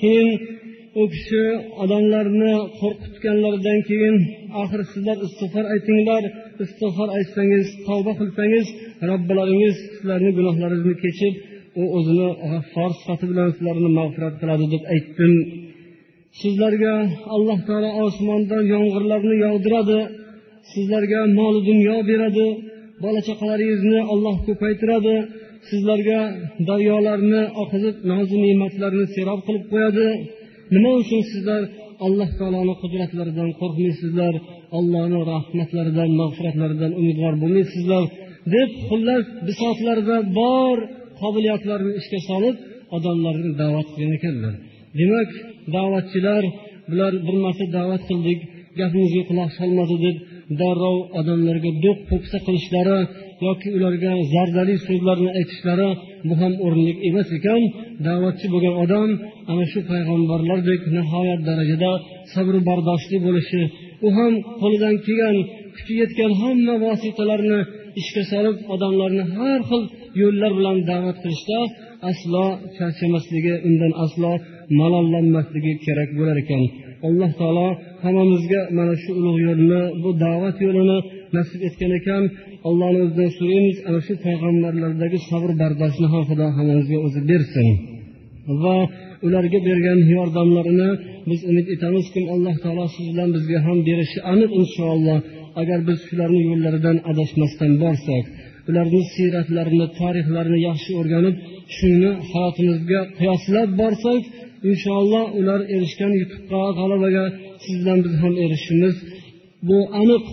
Keyin 0.00 0.30
u 1.00 1.02
kishi 1.12 1.44
odamlarni 1.82 2.52
qo'rqitganlaridan 2.80 3.78
keyin 3.88 4.16
axir 4.62 4.80
sizlar 4.92 5.16
istig'for 5.26 5.64
aytinglar 5.74 6.22
istig'for 6.64 7.08
aytsangiz 7.18 7.66
tavba 7.86 8.12
qilsangiz 8.20 8.66
robbilaringiz 9.08 9.76
sizlarni 9.94 10.30
gunohlaringizni 10.38 10.96
kechib 11.04 11.34
u 11.80 11.82
o'zini 11.96 12.28
g'affor 12.50 12.90
sifati 12.98 13.24
bilan 13.30 13.48
sizlarni 13.56 13.90
mag'firat 13.98 14.34
qiladi 14.40 14.66
deb 14.74 14.82
aytdim. 14.94 15.32
Sizlarga 16.40 16.94
alloh 17.34 17.58
taolo 17.68 17.90
osmondan 18.04 18.64
yomg'irlarni 18.74 19.34
yog'diradi 19.46 19.98
sizlarga 20.72 21.20
mol 21.38 21.56
dunyo 21.68 21.96
beradi 22.10 22.46
bola 23.04 23.20
chaqalaringizni 23.28 24.00
olloh 24.12 24.36
ko'paytiradi 24.46 25.16
sizlarga 25.68 26.20
daryolarni 26.68 27.42
oqizib 27.62 27.96
nozi 28.10 28.36
ne'matlarni 28.44 29.04
serob 29.14 29.40
qilib 29.46 29.64
qo'yadi. 29.72 30.08
Nima 30.74 30.90
uchun 31.02 31.22
sizlar 31.32 31.62
alloh 32.06 32.30
taoloni 32.38 32.74
qudratlaridan 32.82 33.50
qo'rqmaysizlar 33.60 34.34
allohni 34.78 35.20
rahmatlaridan 35.32 36.10
mag'firatlaridan 36.20 36.92
umidvor 37.00 37.34
bo'lmaysizlar 37.42 38.04
deb 38.54 38.70
xullas 38.88 39.24
bisotlarida 39.48 40.16
bor 40.38 40.76
qobiliyatlarini 41.22 41.92
ishga 42.00 42.20
solib 42.30 42.56
odamlarni 42.96 43.50
da'vat 43.62 43.86
qilgan 43.94 44.12
ekanlar. 44.18 44.54
Demak 45.00 45.30
da'vatchilar 45.76 46.44
bular 46.90 47.12
bir 47.26 47.36
marta 47.44 47.66
da'vat 47.78 48.02
qildik 48.10 48.40
gapimizga 48.80 49.22
quloq 49.28 49.50
solmadi 49.58 49.96
deb 50.06 50.16
darrov 50.60 50.98
odamlarga 51.18 51.70
do'q 51.84 51.98
po'pisa 52.10 52.38
qilishlari 52.46 52.98
yoki 53.46 53.68
ularga 53.76 54.12
zardali 54.34 54.74
so'zlarni 54.86 55.30
aytishlari 55.38 55.88
bu 56.28 56.34
ham 56.40 56.52
o'rinli 56.66 56.92
emas 57.08 57.28
ekan. 57.38 57.62
Da'vatchi 58.06 58.46
bo'lgan 58.52 58.74
odam 58.84 59.08
ana 59.50 59.64
shu 59.72 59.80
payg'ambarlardek 59.90 60.80
nihoyat 60.96 61.40
darajada 61.48 61.90
sabr 62.34 62.54
bardoshli 62.68 63.16
bo'lishi 63.26 63.62
u 64.06 64.08
ham 64.16 64.32
qo'lidan 64.60 64.94
kelgan 65.06 65.36
kuchi 65.76 65.94
yetgan 66.02 66.32
hamma 66.42 66.74
vositalarni 66.84 67.60
ishga 68.00 68.22
solib 68.32 68.56
odamlarni 68.74 69.24
har 69.36 69.60
xil 69.70 69.82
yo'llar 70.22 70.52
bilan 70.58 70.78
da'vat 70.90 71.16
qilishda 71.22 71.58
aslo 72.10 72.44
charchamasligi 72.76 73.54
undan 73.68 73.92
aslo 74.04 74.32
malollanmasligi 74.78 75.72
kerak 75.84 76.10
bo'lar 76.18 76.36
ekan. 76.44 76.62
Alloh 77.08 77.30
taolo 77.40 77.68
hammamizga 78.04 78.60
mana 78.78 78.94
shu 79.02 79.10
ulug' 79.20 79.40
yo'lni 79.48 79.82
bu 80.02 80.10
da'vat 80.24 80.56
yo'lini 80.66 80.98
nasib 81.36 81.60
etgan 81.68 81.92
ekan. 81.98 82.22
Allohni 82.68 83.00
o'zidan 83.04 83.30
so'raymiz 83.38 83.78
ana 83.88 84.00
shu 84.06 84.14
payg'ambarlardagi 84.24 85.18
sabr 85.30 85.50
bardoshni 85.62 86.06
ham 86.12 86.22
xudo 86.28 86.46
hammamizga 86.56 86.98
o'zi 87.06 87.20
bersin. 87.30 87.68
Va 88.62 88.76
ularga 89.26 89.58
bergan 89.68 89.98
yordamlarini 90.14 90.90
biz 91.30 91.40
umid 91.50 91.66
etamizki 91.74 92.20
alloh 92.34 92.54
taolo 92.64 92.84
siz 92.96 93.06
bilan 93.12 93.28
bizga 93.36 93.58
ham 93.66 93.78
berishi 93.88 94.18
aniq 94.32 94.50
inshaalloh. 94.60 95.18
Agar 95.60 95.80
biz 95.88 95.98
shularni 96.08 96.40
yo'llaridan 96.50 96.96
adashmasdan 97.10 97.72
borsak 97.82 98.24
ularni 98.68 99.00
siyratlarini 99.14 99.86
tarixlarini 100.00 100.58
yaxshi 100.68 100.90
o'rganib 101.00 101.36
shuni 101.76 102.10
hayotimizga 102.30 103.00
qiyoslab 103.18 103.68
borsak 103.80 104.22
inshaalloh 104.70 105.24
ular 105.38 105.60
erishgan 105.74 106.12
yutuqqa 106.20 106.62
g'alabaga 106.78 107.24
siz 107.64 107.74
bilan 107.80 107.98
biz 108.04 108.14
ham 108.22 108.34
erishishimiz 108.44 108.96
bu 109.68 109.78
aniq 110.00 110.24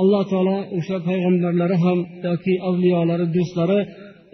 alloh 0.00 0.22
taolo 0.32 0.58
o'sha 0.78 0.96
payg'ambarlari 1.08 1.76
ham 1.84 1.98
yoki 2.26 2.54
avliyolari 2.68 3.26
do'stlari 3.36 3.80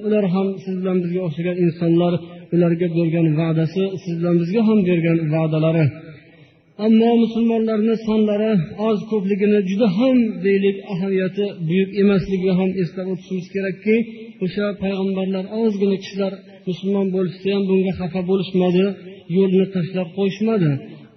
ular 0.07 0.25
ham 0.35 0.49
siz 0.65 0.75
bilan 0.81 0.99
bizga 1.05 1.21
o'xshagan 1.27 1.57
insonlar 1.65 2.13
ularga 2.55 2.87
bergan 2.97 3.27
va'dasi 3.41 3.83
siz 4.03 4.15
bilan 4.21 4.37
bizga 4.43 4.61
ham 4.69 4.79
bergan 4.89 5.19
va'dalari 5.35 5.85
ammo 6.83 7.11
musulmonlarni 7.25 7.95
sonlari 8.07 8.53
oz 8.89 8.99
ko'pligini 9.11 9.61
juda 9.71 9.89
ham 9.99 10.17
deylik 10.45 10.77
ahamiyati 10.93 11.45
buyuk 11.69 11.91
emasligini 12.03 12.55
ham 12.61 12.71
eslab 12.83 13.07
o'tishimiz 13.13 13.47
kerakki 13.55 13.97
o'sha 14.45 14.67
payg'ambarlar 14.83 15.45
ozgina 15.63 15.97
kishilar 16.03 16.33
musulmon 16.69 17.07
bo'lishsa 17.15 17.47
ham 17.55 17.63
bunga 17.71 17.93
xafa 18.01 18.21
bo'lishmadi 18.31 18.85
yo'lni 19.37 19.67
tashlab 19.75 20.09
qo'yishmadi. 20.17 20.71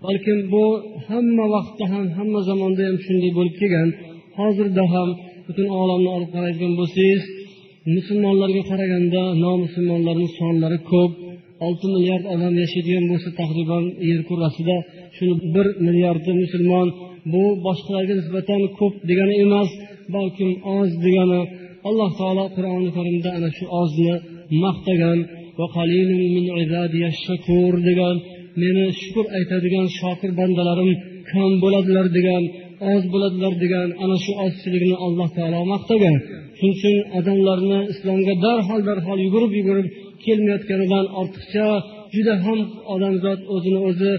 Balkim 0.05 0.39
bu 0.53 0.65
hamma 1.07 1.45
vaqtda 1.55 1.85
ham 1.93 2.05
hamma 2.17 2.39
zamonda 2.49 2.81
ham 2.87 2.97
shunday 3.05 3.31
bo'lib 3.37 3.55
kelgan. 3.61 3.89
Hozirda 4.39 4.83
ham 4.93 5.09
butun 5.47 5.67
olamni 5.81 6.09
olib 6.15 6.29
qaraydigan 6.35 6.73
bo'lsangiz 6.79 7.23
musulmonlarga 7.95 8.63
qaraganda 8.71 9.21
nomusulmonlarni 9.43 10.27
sonlari 10.39 10.79
ko'p. 10.91 11.11
Olti 11.65 11.85
milliard 11.93 12.25
odam 12.33 12.53
yashaydigan 12.63 13.05
bo'lsa 13.11 13.29
taxriban 13.39 13.83
yer 14.09 14.21
kurrasida 14.29 14.77
shuni 15.15 15.35
bir 15.55 15.67
milliardi 15.85 16.31
musulmon 16.41 16.87
bu 17.33 17.43
boshqalarga 17.65 18.13
nisbatan 18.21 18.61
ko'p 18.79 18.93
degani 19.09 19.35
emas 19.45 19.69
balkim 20.15 20.51
oz 20.77 20.89
degani. 21.05 21.41
Alloh 21.89 22.11
taolo 22.19 22.45
qur'oni 22.55 22.89
karimda 22.97 23.29
ana 23.37 23.49
shu 23.57 23.65
ozni 23.81 24.13
maqtagan 24.63 25.19
degan 27.89 28.15
meni 28.61 28.85
shukur 29.01 29.25
aytadigan 29.37 29.87
shokir 29.99 30.31
bandalarim 30.39 30.91
kam 31.31 31.51
bo'ladilar 31.63 32.07
degan 32.17 32.43
oz 32.93 33.03
bo'ladilar 33.13 33.53
degan 33.63 33.89
ana 34.03 34.17
shu 34.23 34.31
ozchilikni 34.45 34.95
alloh 35.05 35.29
taolo 35.37 35.59
maqtagan. 35.73 36.15
Shuning 36.57 36.73
uchun 36.77 36.95
odamlarni 37.17 37.79
islomga 37.93 38.33
darhol 38.45 38.81
darhol 38.89 39.19
yugurib 39.25 39.51
yugurib 39.59 39.87
kelmayotganidan 40.23 41.05
ortiqcha 41.19 41.67
juda 42.15 42.33
ham 42.45 42.59
odamzod 42.93 43.39
o'zini 43.55 43.79
o'zi 43.89 44.11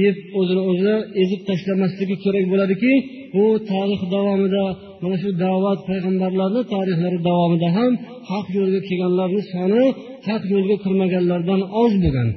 yeb 0.00 0.16
o'zini 0.38 0.62
o'zi 0.70 0.94
ezib 1.22 1.40
tashlamasligi 1.48 2.16
kerak 2.24 2.44
bo'ladiki 2.52 2.92
bu 3.34 3.44
tarix 3.70 4.00
davomida 4.14 4.64
mana 5.02 5.16
shu 5.22 5.30
da'vat 5.44 5.80
payg'ambarlarni 5.88 6.62
tarixlari 6.74 7.18
davomida 7.28 7.68
ham 7.76 7.92
haq 8.30 8.46
yo'lga 8.58 8.80
kelganlarni 8.88 9.42
soni 9.52 9.84
haq 10.28 10.42
yo'lga 10.54 10.76
kirmaganlardan 10.84 11.60
oz 11.82 11.92
bo'lgan. 12.04 12.28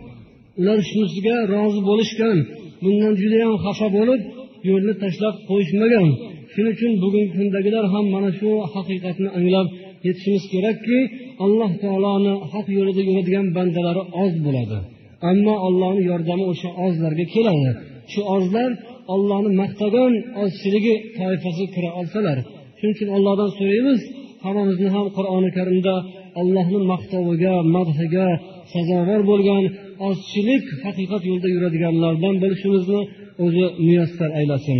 Ular 0.59 0.79
shunisiga 0.89 1.35
rozi 1.53 1.81
bo'lishgan 1.89 2.37
bundan 2.83 3.13
judayam 3.21 3.53
xafa 3.65 3.87
bo'lib 3.97 4.21
yo'lni 4.69 4.93
tashlab 5.03 5.35
qo'yishmagan. 5.49 6.07
Shuning 6.53 6.73
uchun 6.77 6.91
bugungi 7.03 7.31
kundagilar 7.37 7.85
ham 7.93 8.05
mana 8.15 8.29
shu 8.39 8.49
haqiqatni 8.73 9.29
anglab 9.37 9.67
yetishimiz 10.07 10.43
kerakki 10.53 10.97
alloh 11.45 11.71
taoloni 11.83 12.33
haq 12.51 12.67
yo'lida 12.77 13.01
yuradigan 13.09 13.45
bandalari 13.57 14.01
oz 14.23 14.33
bo'ladi. 14.47 14.79
Ammo 15.29 15.55
allohni 15.67 16.01
yordami 16.11 16.43
o'sha 16.51 16.69
ozlarga 16.85 17.25
keladi. 17.35 17.69
Shu 18.11 18.21
ozlar 18.35 18.69
ollohni 19.13 19.51
maqtagan 19.61 20.13
ozchiligi 20.43 20.95
toifasiga 21.17 21.67
kira 21.75 21.89
olsalar 21.99 22.37
shuning 22.77 22.95
uchun 22.95 23.09
allohdan 23.17 23.49
so'raymiz 23.57 23.99
hammamizni 24.45 24.89
ham 24.95 25.07
qur'oni 25.17 25.49
karimda 25.57 25.95
allohni 26.41 26.79
maqtoviga 26.93 27.53
madhiga 27.75 28.27
sazovor 28.73 29.21
bo'lgan 29.31 29.63
ozchilik 30.09 30.65
haqiqat 30.85 31.21
yo'lida 31.29 31.49
yuradiganlardan 31.55 32.35
bo'lishimizni 32.43 32.99
o'zi 33.43 33.65
muyassar 33.85 34.29
aylasin. 34.39 34.79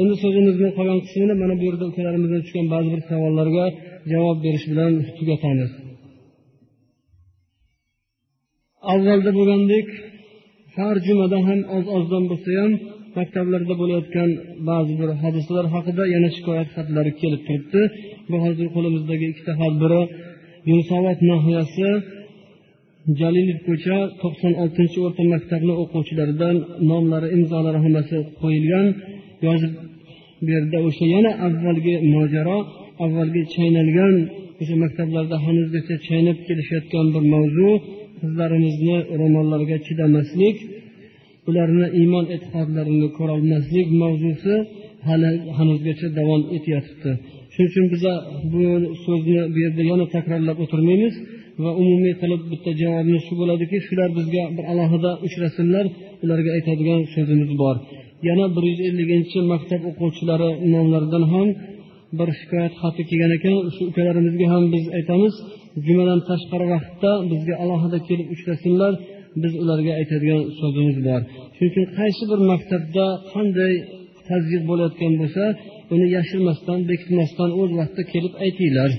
Endi 0.00 0.14
so'zimizni 0.22 0.68
qolgan 0.76 0.98
qismini 1.04 1.34
mana 1.42 1.54
bu 1.60 1.62
yerda 1.68 1.84
ukalarimizdan 1.90 2.40
tushgan 2.44 2.66
ba'zi 2.74 2.88
bir 2.94 3.00
savollarga 3.10 3.64
javob 4.12 4.38
berish 4.44 4.66
bilan 4.70 4.92
tugatamiz. 5.18 5.70
Avvalda 8.92 9.30
bo'lgandek 9.38 9.86
har 10.76 10.96
jumada 11.06 11.38
ham 11.48 11.60
oz 11.76 11.86
ozdan 11.96 12.24
bo'lsa 12.30 12.50
ham 12.60 12.72
maktablarda 13.18 13.74
bo'layotgan 13.80 14.30
ba'zi 14.68 14.92
bir 15.00 15.10
hodisalar 15.22 15.66
haqida 15.74 16.04
yana 16.14 16.28
shikoyat 16.36 16.68
xatlari 16.76 17.12
kelib 17.20 17.42
turibdi. 17.46 17.80
Bu 18.30 18.36
hozir 18.44 18.66
qo'limizdagi 18.74 19.24
ikkita 19.32 19.52
xat 19.60 19.74
biri 19.82 20.02
yunusobod 20.68 21.18
nahiyasi 21.30 21.88
jalilov 23.20 23.58
ko'cha 23.68 23.96
to'qson 24.22 24.52
oltinchi 24.62 24.98
o'rta 25.06 25.22
maktabni 25.34 25.74
o'quvchilaridan 25.82 26.56
nomlari 26.90 27.28
imzolari 27.36 27.78
hammasi 27.84 28.16
qo'yilgan. 28.40 28.86
Yozib 29.46 29.72
bu 30.44 30.48
yerda 30.56 30.78
o'sha 30.88 31.06
yana 31.14 31.30
avvalgi 31.46 31.94
mojaro 32.14 32.58
avvalgi 33.04 33.42
chaynalgan 33.54 34.14
o'sha 34.60 34.76
maktablarda 34.84 35.36
hanuzgacha 35.46 35.94
chaynab 36.08 36.38
kelishayotgan 36.46 37.06
bir 37.14 37.24
mavzu. 37.34 37.70
Qizlarimizni 38.20 38.96
ro'mollarga 39.20 39.76
chidamaslik 39.86 40.56
ularni 41.48 41.86
iymon 42.00 42.24
e'tiqodlarini 42.34 43.08
ko'rolmaslik 43.18 43.88
mavzusi 44.02 44.54
hali 45.08 45.30
hanuzgacha 45.58 46.08
davom 46.18 46.42
etyotibdi 46.56 47.10
shuning 47.52 47.68
uchun 47.70 47.86
biza 47.94 48.12
bu 48.52 48.62
so'zni 49.04 49.40
bu 49.52 49.58
yerda 49.64 49.82
yana 49.90 50.04
takrorlab 50.14 50.58
o'tirmaymiz 50.64 51.14
va 51.64 51.70
umumiy 51.82 52.14
qilib 52.22 52.42
bitta 52.52 52.70
javobimiz 52.80 53.22
shu 53.26 53.34
bo'ladiki 53.40 53.76
shular 53.86 54.08
bizga 54.18 54.42
bir 54.56 54.64
alohida 54.72 55.10
uchrasinlar 55.26 55.84
ularga 56.24 56.50
aytadigan 56.56 57.00
so'zimiz 57.14 57.50
bor. 57.62 57.76
Yana 58.28 58.46
bir 58.54 58.64
yuz 58.70 58.80
elliginchi 58.88 59.38
maktab 59.52 59.82
o'quvchilari 59.90 60.50
nomlaridan 60.74 61.24
ham 61.32 61.48
bir 62.18 62.28
shikoyat 62.38 62.72
xati 62.82 63.02
kelgan 63.10 63.32
ekan. 63.38 63.54
Shu 63.74 63.82
ukalarimizga 63.90 64.46
ham 64.52 64.64
biz 64.74 64.84
aytamiz 64.98 65.34
jumadan 65.86 66.20
tashqari 66.30 66.66
vaqtda 66.74 67.10
bizga 67.30 67.54
alohida 67.62 67.98
kelib 68.08 68.28
uchrasinlar 68.34 68.92
biz 69.42 69.52
ularga 69.62 69.92
aytadigan 70.00 70.42
so'zimiz 70.60 70.96
bor. 71.06 71.20
Shuning 71.56 71.70
uchun 71.72 71.86
qaysi 71.98 72.22
bir 72.30 72.40
maktabda 72.50 73.06
qanday 73.32 73.74
tazyiq 74.28 74.62
bo'layotgan 74.70 75.12
bo'lsa 75.20 75.44
uni 75.94 76.06
yashirmasdan 76.16 76.78
bekitmasdan 76.90 77.50
o'z 77.60 77.70
vaqtida 77.80 78.04
kelib 78.12 78.34
aytinglar. 78.44 78.90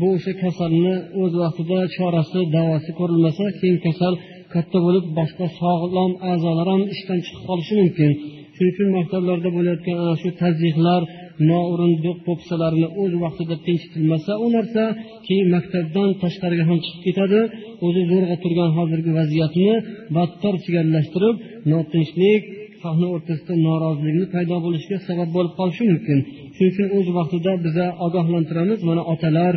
Bu 0.00 0.06
o'sha 0.16 0.32
kasalni 0.42 0.94
o'z 1.22 1.32
vaqtida 1.42 1.78
chorasi 1.96 2.40
davosi 2.56 2.90
ko'rilmasa 2.98 3.44
keyin 3.58 3.78
kasal 3.86 4.14
katta 4.54 4.78
bo'lib 4.86 5.06
boshqa 5.18 5.46
sog'lom 5.60 6.12
a'zolar 6.30 6.66
ham 6.72 6.82
ishdan 6.94 7.18
chiqib 7.26 7.42
qolishi 7.48 7.74
mumkin. 7.82 8.10
Shuning 8.54 8.72
uchun 8.74 8.88
maktablarda 8.98 9.50
bo'layotgan 9.56 9.96
ana 10.02 10.14
shu 10.22 10.28
tazyiqlar 10.42 11.02
noo'rin 11.50 11.92
po'pisalarni 12.26 12.88
o'z 13.02 13.12
vaqtida 13.24 13.56
tinchitilmasa 13.66 14.32
u 14.44 14.46
narsa 14.56 14.84
keyin 15.26 15.48
maktabdan 15.54 16.08
tashqariga 16.22 16.64
ham 16.70 16.78
chiqib 16.84 17.02
ketadi. 17.06 17.40
O'zi 17.86 18.02
zo'rg'a 18.10 18.36
turgan 18.42 18.70
hozirgi 18.78 19.10
vaziyatni 19.20 19.72
battar 20.16 20.54
chigallashtirib 20.64 21.36
notinchlik 21.72 22.42
sahna 22.82 23.06
o'rtasida 23.14 23.54
norozilikni 23.66 24.26
paydo 24.34 24.56
bo'lishiga 24.64 24.98
sabab 25.08 25.28
bo'lib 25.36 25.52
qolishi 25.60 25.82
mumkin. 25.92 26.18
Shuning 26.54 26.70
uchun 26.72 26.88
o'z 26.98 27.06
vaqtida 27.18 27.52
biza 27.66 27.86
ogohlantiramiz 28.06 28.80
mana 28.88 29.02
otalar 29.12 29.54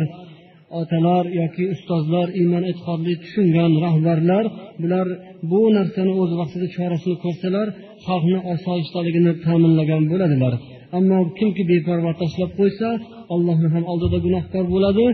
otalar 0.80 1.24
yoki 1.40 1.64
ustozlar 1.74 2.28
iymon 2.40 2.64
e'tiqodli 2.70 3.14
tushungan 3.22 3.72
rahbarlar 3.84 4.44
bular 4.82 5.06
bu 5.50 5.60
narsani 5.76 6.12
o'z 6.22 6.30
vaqtida 6.40 6.66
chorasini 6.76 7.16
ko'rsalar 7.24 7.66
xalqni 8.06 8.38
osoyishtaligini 8.54 9.32
ta'minlagan 9.44 10.02
bo'ladilar. 10.12 10.54
Ammo 10.98 11.18
kimki 11.38 11.62
beparvo 11.70 12.10
tashlab 12.22 12.50
qo'ysa 12.58 12.88
allohni 13.34 13.68
ham 13.74 13.84
oldida 13.92 14.18
gunohkor 14.26 14.64
bo'ladi. 14.74 15.06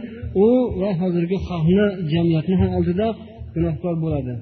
U 0.45 0.47
va 0.81 0.91
hozirgi 1.01 1.37
xalqni 1.49 1.87
jamiyatni 2.13 2.55
ham 2.63 2.71
oldida 2.79 3.07
gunohkor 3.55 3.95
bo'ladi. 4.05 4.33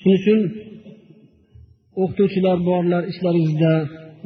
Shuning 0.00 0.18
uchun 0.20 0.40
o'qituvchilar 2.02 2.58
borlar 2.70 3.02
ishlaringizda 3.12 3.72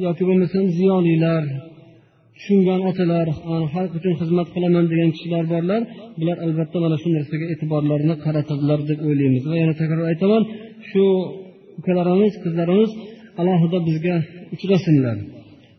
yoki 0.05 0.23
bo'lmasam 0.29 0.65
ziyolilar 0.77 1.43
tushungan 2.35 2.81
otalar 2.89 3.27
xalq 3.73 3.91
uchun 3.99 4.13
xizmat 4.21 4.47
qilaman 4.55 4.85
degan 4.91 5.09
kishilar 5.15 5.43
borlar. 5.53 5.81
Bular 6.19 6.37
albatta 6.45 6.77
mana 6.83 6.97
shu 7.01 7.09
narsaga 7.17 7.45
e'tiborlarini 7.53 8.15
qaratadilar 8.25 8.79
deb 8.89 8.99
o'ylaymiz. 9.07 9.43
Va 9.51 9.55
yana 9.61 9.73
takror 9.81 10.05
aytaman 10.11 10.43
shu 10.89 11.03
ukalarimiz 11.79 12.33
qizlarimiz 12.43 12.91
alohida 13.41 13.79
bizga 13.87 14.15
uchrasinlar. 14.55 15.17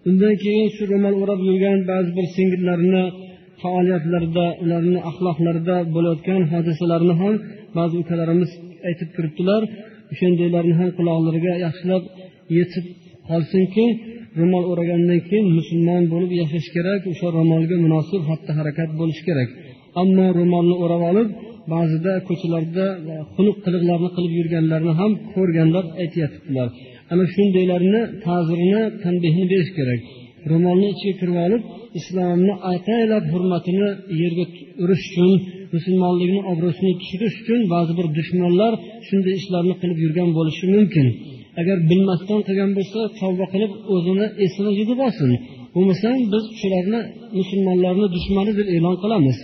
Undan 0.08 0.34
keyin 0.44 0.68
shu 0.76 0.82
ro'mol 0.92 1.14
o'rab 1.22 1.40
yurgan 1.48 1.78
ba'zi 1.90 2.10
bir 2.18 2.26
singillarni 2.36 3.04
faoliyatlarida 3.62 4.46
ularni 4.62 4.98
axloqlarida 5.10 5.76
bo'layotgan 5.94 6.42
hodisalarni 6.52 7.14
ham 7.22 7.34
ba'zi 7.78 7.94
ukalarimiz 8.02 8.50
aytib 8.88 9.08
turibdilar. 9.16 9.62
O'shandaylarni 10.12 10.74
ham 10.80 10.90
quloqlariga 10.98 11.52
yaxshilab 11.66 12.02
yetib 12.58 12.84
qolsinki 13.28 13.86
ro'mol 14.38 14.64
o'ragandan 14.72 15.20
keyin 15.28 15.46
musulmon 15.58 16.02
bo'lib 16.12 16.32
yashash 16.40 16.68
kerak 16.76 17.00
o'sha 17.12 17.28
ro'molga 17.38 17.76
munosib 17.86 18.20
xatti 18.28 18.50
harakat 18.58 18.90
bo'lishi 19.00 19.22
kerak. 19.28 19.48
Ammo 20.02 20.26
ro'molni 20.38 20.76
o'rab 20.84 21.02
olib 21.10 21.28
ba'zida 21.74 22.12
ko'chalarda 22.28 22.86
xunuk 23.34 23.56
qiliqlarni 23.64 24.10
qilib 24.16 24.32
yurganlarni 24.40 24.92
ham 25.00 25.12
ko'rganlar 25.34 25.84
aytyaptilar. 26.02 26.68
Ana 27.12 27.24
shundaylarni 27.34 28.02
ta'zirini 28.24 28.82
tanbehini 29.04 29.46
berish 29.52 29.72
kerak. 29.78 30.00
Ro'molni 30.50 30.86
ichiga 30.94 31.14
kirib 31.20 31.36
olib 31.46 31.62
islomni 31.98 32.54
ataylab 32.72 33.24
hurmatini 33.32 33.88
yerga 34.20 34.44
urish 34.82 35.04
uchun 35.10 35.30
musulmonlikni 35.74 36.40
obro'sini 36.52 36.92
tushirish 37.00 37.36
uchun 37.42 37.60
ba'zi 37.74 37.92
bir 37.98 38.06
dushmanlar 38.18 38.72
shunday 39.08 39.34
ishlarni 39.40 39.74
qilib 39.80 39.98
yurgan 40.04 40.28
bo'lishi 40.38 40.64
mumkin. 40.74 41.06
Agar 41.60 41.76
bilmasdan 41.90 42.40
qilgan 42.48 42.70
bo'lsa 42.78 43.00
tavba 43.18 43.46
qilib 43.52 43.72
o'zini 43.94 44.26
esini 44.44 44.70
yig'ib 44.80 44.98
olsin. 45.06 45.30
Bo'lmasam 45.74 46.16
biz 46.32 46.44
shularni 46.60 47.00
musulmonlarni 47.38 48.06
dushmani 48.16 48.52
deb 48.58 48.68
e'lon 48.76 48.96
qilamiz. 49.02 49.36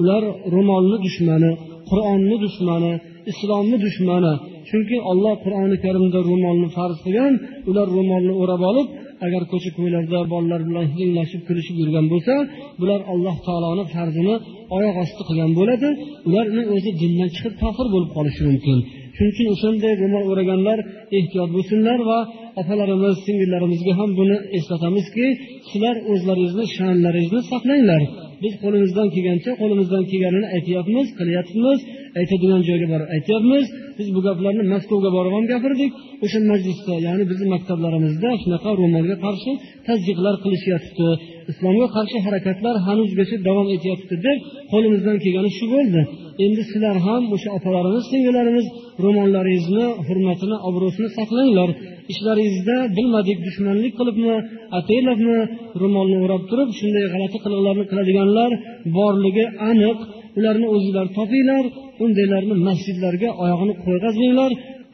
Ular 0.00 0.22
ro'molni 0.54 0.96
dushmani 1.06 1.50
qur'onni 1.90 2.36
dushmani 2.44 2.92
islomni 3.30 3.76
dushmani 3.86 4.32
chunki 4.68 4.96
olloh 5.10 5.34
qur'oni 5.44 5.76
karimda 5.84 6.18
ro'molni 6.30 6.68
farz 6.76 6.98
qilgan 7.04 7.34
ular 7.70 7.86
ro'molni 7.96 8.34
o'rab 8.42 8.62
olib 8.70 8.88
agar 9.26 9.42
ko'cha 9.52 9.70
ko'ylarda 9.78 10.18
bolalar 10.32 10.60
bilan 10.68 10.86
hiringlashib 10.92 11.42
kulishib 11.48 11.76
yurgan 11.82 12.06
bo'lsa 12.12 12.34
bular 12.80 13.00
alloh 13.12 13.36
taoloni 13.46 13.84
farzini 13.94 14.34
oyoq 14.76 14.96
osti 15.04 15.22
qilgan 15.28 15.50
bo'ladi. 15.58 15.88
Ularni 16.28 16.62
o'zi 16.74 16.90
dindan 17.00 17.28
chiqib 17.36 17.54
kofir 17.62 17.86
bo'lib 17.94 18.10
qolishi 18.16 18.42
mumkin. 18.48 18.78
Shuning 19.16 19.32
uchun 19.34 19.46
o'shanday 19.54 19.92
ro'mol 20.02 20.24
o'raganlar 20.32 20.78
ehtiyot 21.18 21.50
bo'lsinlar 21.56 21.98
va 22.10 22.18
opalarimiz 22.60 23.16
singillarimizga 23.26 23.92
ham 24.00 24.10
buni 24.20 24.36
eslatamizki 24.58 25.26
sizlar 25.70 25.96
o'zlaringizni 26.12 26.64
sha'nlaringizni 26.76 27.42
saqlanglar. 27.52 28.02
Biz 28.42 28.54
qo'limizdan 28.62 29.08
kelgancha 29.14 29.50
qo'limizdan 29.60 30.02
kelganini 30.10 30.46
aytyapmiz 30.56 31.06
qilyapmiz 31.18 31.78
aytadigan 32.20 32.60
joyga 32.68 32.86
borib 32.92 33.08
aytyapmiz. 33.16 33.66
Biz 33.98 34.08
bu 34.16 34.20
gaplarni 34.26 34.64
maskovga 34.74 35.10
borib 35.16 35.32
ham 35.36 35.44
gapirdik. 35.52 35.90
O'sha 36.24 36.38
majlisda 36.52 36.94
ya'ni 37.06 37.24
bizni 37.30 37.46
maktablarimizda 37.54 38.28
shunaqa 38.42 38.70
ro'molga 38.80 39.16
qarshi 39.24 39.52
tazyiqlar 39.88 40.34
qilishyapti. 40.44 41.08
Islomga 41.52 41.86
qarshi 41.96 42.18
harakatlar 42.26 42.74
hanuzgacha 42.86 43.36
davom 43.48 43.68
etyapti 43.76 44.14
deb 44.26 44.38
qo'limizdan 44.72 45.16
kelgani 45.24 45.50
shu 45.58 45.66
bo'ldi. 45.74 46.00
Endi 46.44 46.62
sizlar 46.70 46.96
ham 47.06 47.22
o'sha 47.34 47.50
opalarimiz 47.58 48.04
singillarimiz 48.12 48.66
ro'mollaringizni 49.04 49.86
hurmatini 50.06 50.56
obro'sini 50.68 51.08
saqlanglar. 51.18 51.70
Ishlaringizda 52.12 52.76
bilmadik 52.96 53.38
dushmanlik 53.46 53.92
qilibmi 53.98 54.34
ataylabmi 54.78 55.38
ro'molni 55.82 56.16
o'rab 56.24 56.42
turib 56.50 56.68
shunday 56.78 57.04
g'alati 57.12 57.38
qiliqlarni 57.44 57.84
qiladiganlar 57.90 58.50
borligi 58.96 59.44
aniq. 59.70 59.98
Ularni 60.38 60.66
o'zinglar 60.74 61.06
topinglar. 61.18 61.64
Undaylarni 62.04 62.54
masjidlarga 62.68 63.28
oyog'ini 63.42 63.74
qo'yg'azmanglar 63.84 64.50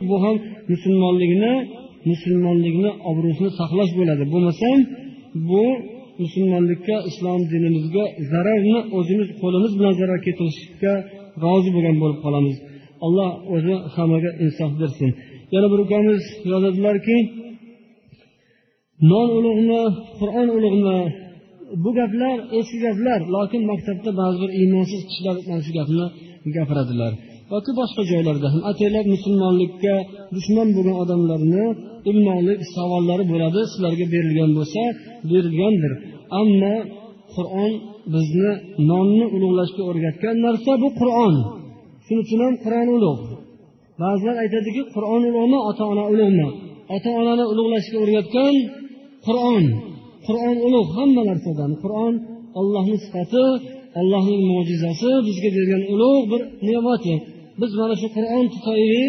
bu 0.09 0.17
ham 0.25 0.37
musulmonlikni 0.73 1.53
musulmonlikni 2.11 2.91
obro'sini 3.11 3.51
saqlash 3.61 3.93
bo'ladi. 3.99 4.25
Bo'lmasam 4.33 4.79
bu 5.49 5.65
musulmonlikka 6.23 6.97
islom 7.11 7.41
dinimizga 7.53 8.05
zararni 8.33 8.79
o'zimiz 8.99 9.29
qo'limiz 9.41 9.73
bilan 9.79 9.95
zarar 10.01 10.19
keltirishga 10.27 10.95
rozi 11.45 11.71
bo'lgan 11.75 11.97
bo'lib 12.03 12.19
qolamiz. 12.25 12.57
Alloh 13.07 13.31
o'zi 13.55 13.75
hammaga 13.95 14.31
insof 14.45 14.73
bersin. 14.81 15.11
Yana 15.55 15.69
bir 15.73 15.79
ukamiz 15.85 16.23
yozadilarki 16.53 17.17
non 19.11 19.29
ulug'mi 19.39 19.83
qur'on 20.19 20.49
ulug'mi? 20.57 20.99
Bu 21.83 21.91
gaplar 21.99 22.37
eski 22.59 22.79
gaplar 22.87 23.21
lokin 23.35 23.63
maktabda 23.71 24.11
ba'zi 24.21 24.37
bir 24.43 24.51
iymonsiz 24.61 25.01
kishilar 25.09 25.37
mana 25.49 25.63
shu 25.67 25.73
gapni 25.79 26.07
gapiradilar. 26.57 27.13
Yoki 27.53 27.73
boshqa 27.81 28.03
joylarda 28.11 28.49
ham 28.53 28.63
ataylab 28.71 29.07
musulmonlikka 29.15 29.95
dushman 30.37 30.69
bo'lgan 30.77 30.97
odamlarni 31.05 31.65
ilmolik 32.11 32.61
savollari 32.75 33.25
bo'ladi 33.33 33.61
sizlarga 33.73 34.07
berilgan 34.15 34.51
bo'lsa 34.59 34.83
berilgandir. 35.31 35.93
Ammo 36.41 36.77
qur'on 37.35 37.73
bizni 38.15 38.51
nonni 38.91 39.27
ulug'lashga 39.37 39.83
o'rgatgan 39.91 40.37
narsa 40.47 40.73
bu 40.83 40.89
qur'on. 41.01 41.35
Shuning 42.05 42.23
uchun 42.25 42.41
ham 42.45 42.55
qur'on 42.65 42.89
ulug' 42.97 43.23
ba'zilar 44.03 44.37
aytadiki 44.45 44.83
qur'on 44.95 45.23
ulug'mi 45.31 45.59
ota 45.71 45.85
ona 45.93 46.05
ulug'mi? 46.13 46.49
Ota 46.97 47.11
onani 47.21 47.45
ulug'lashga 47.53 47.97
o'rgatgan 48.05 48.55
qur'on. 49.27 49.65
Qur'on 50.27 50.57
ulug' 50.67 50.91
hamma 50.97 51.23
narsadan. 51.31 51.71
Qur'on 51.83 52.15
ollohni 52.61 52.97
sifati 53.05 53.45
allohning 54.01 54.43
mo'jizasi 54.53 55.11
bizga 55.27 55.51
bergan 55.57 55.83
ulug' 55.95 56.25
bir 56.33 56.41
ne'mati. 56.69 57.15
Biz 57.61 57.71
mana 57.81 57.95
shu 58.01 58.09
qur'on 58.17 58.45
tufayli 58.55 59.05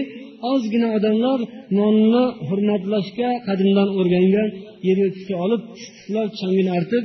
ozgina 0.52 0.88
odamlar 0.98 1.40
nonni 1.80 2.24
hurmatlashga 2.48 3.30
qadimdan 3.48 3.90
o'rgangan 4.00 4.50
yerga 4.88 5.08
tushib 5.16 5.38
olib 5.46 5.62
tishlar 5.78 6.28
changini 6.40 6.72
artib 6.80 7.04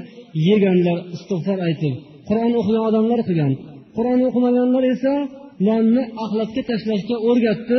yeganlar 0.49 0.99
istig'for 1.15 1.59
aytib 1.69 1.95
qur'on 2.29 2.53
o'qigan 2.61 2.85
odamlar 2.91 3.21
qilgan. 3.29 3.53
Qur'on 3.97 4.21
o'qimaganlar 4.29 4.85
esa 4.95 5.15
nonni 5.69 6.03
axlatga 6.25 6.63
tashlashga 6.71 7.17
o'rgatdi 7.29 7.79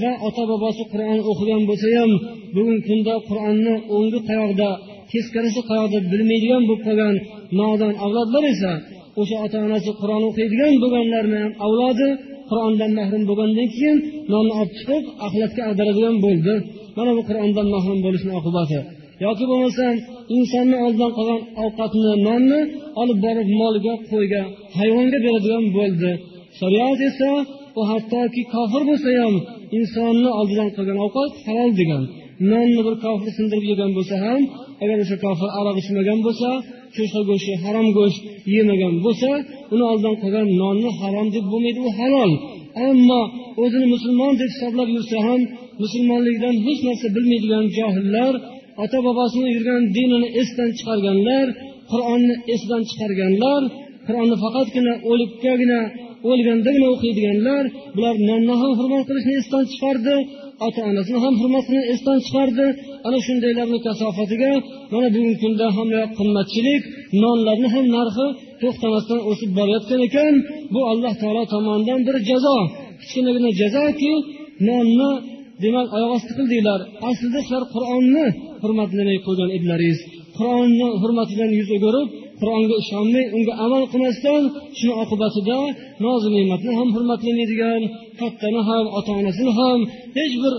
va 0.00 0.12
ota 0.28 0.42
bobosi 0.52 0.82
qur'on 0.92 1.20
o'qigan 1.30 1.62
bo'lsa 1.68 1.88
ham 1.98 2.12
bugungi 2.54 2.82
kunda 2.88 3.14
qur'onni 3.28 3.74
o'ngi 3.96 4.20
qayoqda 4.28 4.68
teskarisi 5.12 5.60
qayoqda 5.70 5.98
bilmaydigan 6.12 6.62
bo'lib 6.68 6.82
qolgan 6.88 7.16
nodon 7.60 7.94
avlodlar 8.04 8.44
esa 8.54 8.72
o'sha 9.20 9.36
ota 9.44 9.58
onasi 9.66 9.90
qur'on 10.00 10.22
o'qiydigan 10.28 10.74
bo'lganlarni 10.82 11.38
ham 11.44 11.52
avlodi 11.66 12.08
qur'ondan 12.50 12.90
mahrum 12.98 13.22
bo'lgandan 13.30 13.68
keyin 13.74 13.96
nonni 14.32 14.52
olib 14.60 14.72
chiqib 14.78 15.04
axlatga 15.26 15.62
ag'daradigan 15.70 16.16
bo'ldi. 16.26 16.54
Mana 16.96 17.10
bu 17.16 17.22
qur'ondan 17.28 17.66
mahrum 17.74 17.98
bo'lishni 18.06 18.32
oqibati. 18.40 18.78
Yoki 19.24 19.44
bo'lmasam 19.50 19.94
insonni 20.36 20.76
oldidan 20.84 21.12
qolgan 21.18 21.40
ovqatni 21.64 22.12
nonni 22.28 22.60
olib 23.02 23.18
borib 23.26 23.48
molga 23.60 23.94
qo'yga 24.10 24.42
hayvonga 24.78 25.18
beradigan 25.26 25.64
bo'ldi. 25.78 26.10
Shariat 26.58 27.00
esa 27.08 27.30
u 27.78 27.80
hattoki 27.90 28.42
kofir 28.54 28.82
bo'lsa 28.90 29.10
ham 29.22 29.34
insonni 29.78 30.30
oldidan 30.40 30.68
qolgan 30.76 30.98
ovqat 31.06 31.32
halol 31.46 31.70
degan. 31.80 32.02
Nonni 32.52 32.80
bir 32.86 32.96
kofir 33.04 33.30
sindirib 33.38 33.66
yegan 33.72 33.90
bo'lsa 33.96 34.14
ham 34.24 34.40
agar 34.82 34.96
o'sha 35.04 35.16
kofir 35.24 35.48
aroq 35.58 35.76
ichmagan 35.82 36.18
bo'lsa 36.26 36.48
ko'sa 36.96 37.20
go'shti 37.28 37.52
harom 37.64 37.88
go'sht 37.98 38.20
yemagan 38.54 38.94
bo'lsa 39.04 39.30
uni 39.72 39.84
oldidan 39.90 40.16
qolgan 40.22 40.48
nonni 40.62 40.90
harom 41.00 41.26
deb 41.34 41.44
bo'lmaydi 41.52 41.80
u 41.88 41.90
halol. 41.98 42.32
Ammo 42.88 43.22
o'zini 43.62 43.86
musulmon 43.94 44.32
deb 44.40 44.50
hisoblab 44.54 44.88
yursa 44.96 45.16
ham 45.26 45.40
musulmonlikdan 45.82 46.54
hech 46.66 46.80
narsa 46.86 47.06
bilmaydigan 47.16 47.64
johillar 47.78 48.34
ota 48.82 48.98
bobosini 49.06 49.48
yurgan 49.56 49.82
dinini 49.96 50.28
esdan 50.40 50.70
chiqarganlar 50.78 51.46
qur'onni 51.90 52.34
esdan 52.54 52.82
chiqarganlar 52.90 53.62
qur'onni 54.06 54.36
faqatgina 54.44 54.92
o'likkagina 55.10 55.80
o'lgandagina 56.30 56.86
o'qiydiganlar 56.94 57.64
bular 57.96 58.14
nonni 58.28 58.54
ham 58.62 58.72
hurmat 58.78 59.04
qilishni 59.08 59.34
esdan 59.42 59.64
chiqardi 59.72 60.16
ota 60.66 60.80
onasini 60.90 61.18
ham 61.24 61.34
hurmatini 61.40 61.82
esdan 61.92 62.18
chiqardi. 62.26 62.66
Ana 63.06 63.18
shundaylarni 63.26 63.78
kasofatiga 63.86 64.52
mana 64.92 65.08
bugungi 65.14 65.36
kunda 65.42 65.66
hammayoq 65.76 66.10
qimmatchilik 66.18 66.82
nonlarni 67.22 67.68
ham 67.74 67.86
narxi 67.96 68.26
to'xtamasdan 68.62 69.20
o'sib 69.30 69.50
borayotgan 69.58 70.00
ekan. 70.08 70.34
Bu 70.74 70.80
alloh 70.92 71.12
taolo 71.22 71.42
tomonidan 71.54 72.00
bir 72.06 72.16
jazo 72.30 72.56
kichkinagina 73.00 73.50
jazoki 73.60 74.12
nonni 74.68 75.10
demak 75.62 75.88
oyoq 75.96 76.10
osti 76.16 76.32
qildinglar. 76.38 76.80
Aslida 77.08 77.38
sizlar 77.44 77.64
qur'onni 77.74 78.26
hurmatlamay 78.62 79.18
qo'ygan 79.26 79.50
edilaringiz 79.56 80.00
qur'onni 80.36 80.88
hurmatidan 81.02 81.50
yuz 81.58 81.68
o'girib 81.76 82.08
qur'onga 82.44 82.74
ishonmay 82.82 83.24
unga 83.36 83.54
amal 83.64 83.82
qilmasdan 83.92 84.42
shuni 84.78 84.94
oqibatida 85.02 85.58
nozi 86.04 86.28
ne'matni 86.36 86.72
ham 86.78 86.88
hurmatlamaydigan 86.94 87.82
kattani 88.20 88.60
ham 88.68 88.84
ota 88.98 89.10
onasini 89.20 89.52
ham 89.60 89.78
hech 90.18 90.34
bir 90.42 90.54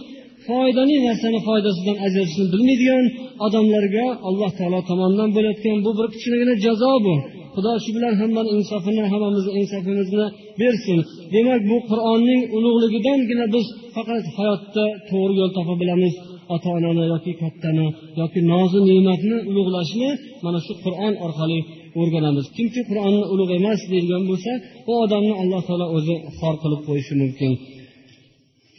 foydali 0.48 0.96
narsani 1.08 1.40
foydasidan 1.48 1.98
ajratishni 2.06 2.46
bilmaydigan 2.54 3.06
odamlarga 3.46 4.06
alloh 4.28 4.52
taolo 4.58 4.80
tomonidan 4.90 5.30
bo'layotgan 5.36 5.78
bu 5.86 5.92
bir 5.98 6.06
kichkinagina 6.14 6.56
jazo 6.66 6.94
bu. 7.06 7.16
Xudo 7.56 7.74
shu 7.84 7.92
bilan 7.98 8.14
hammani 8.22 8.50
insofini 8.58 9.04
hammamizni 9.12 9.52
insofimizni 9.60 10.26
bersin. 10.62 11.00
Demak 11.34 11.62
bu 11.72 11.78
qur'onning 11.90 12.42
ulug'ligidangina 12.58 13.46
biz 13.56 13.66
faqat 13.96 14.26
hayotda 14.38 14.86
to'g'ri 15.10 15.34
yo'l 15.40 15.52
topa 15.58 15.74
bilamiz. 15.82 16.14
Ota 16.54 16.70
onani 16.78 17.04
yoki 17.14 17.32
kattani 17.42 17.88
yoki 18.22 18.40
nozi 18.52 18.80
ne'matni 18.90 19.38
ulug'lashni 19.50 20.10
mana 20.46 20.60
shu 20.66 20.74
qur'on 20.84 21.14
orqali 21.26 21.60
o'rganamiz. 22.00 22.46
Kimki 22.58 22.82
qur'onni 22.90 23.24
ulug' 23.34 23.54
emas 23.60 23.80
deydigan 23.92 24.24
bo'lsa 24.30 24.52
u 24.90 24.92
odamni 25.04 25.34
alloh 25.42 25.62
taolo 25.68 25.88
o'zi 25.98 26.16
xor 26.38 26.56
qilib 26.62 26.82
qo'yishi 26.88 27.14
mumkin. 27.22 27.52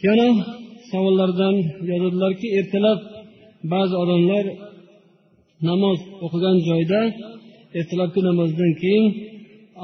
Yana 0.06 0.28
savollardan 0.90 1.56
yozadilarki 1.90 2.48
ertalab 2.58 2.98
ba'zi 3.72 3.94
odamlar 4.02 4.44
namoz 5.68 5.98
o'qigan 6.24 6.56
joyda 6.68 7.00
ertalabki 7.78 8.20
namozdan 8.28 8.72
keyin 8.82 9.06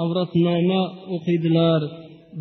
avratnoma 0.02 0.82
o'qiydilar. 1.14 1.80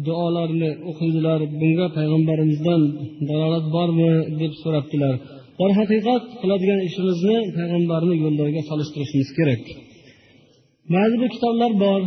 Duolarni 0.08 0.72
o'qiydilar. 0.90 1.40
Bunga 1.60 1.88
payg'ambarimizdan 1.98 2.82
dalolat 3.30 3.66
bormi 3.76 4.12
deb 4.42 4.54
so'rabdilar. 4.64 5.16
Darhaqiqat 5.60 6.24
qiladigan 6.42 6.80
ishimizni 6.88 7.38
payg'ambarni 7.58 8.16
yo'llariga 8.24 8.62
solishtirishimiz 8.70 9.30
kerak. 9.38 9.64
Ba'zi 10.94 11.16
bir 11.22 11.30
kitoblar 11.36 11.72
bor. 11.84 12.02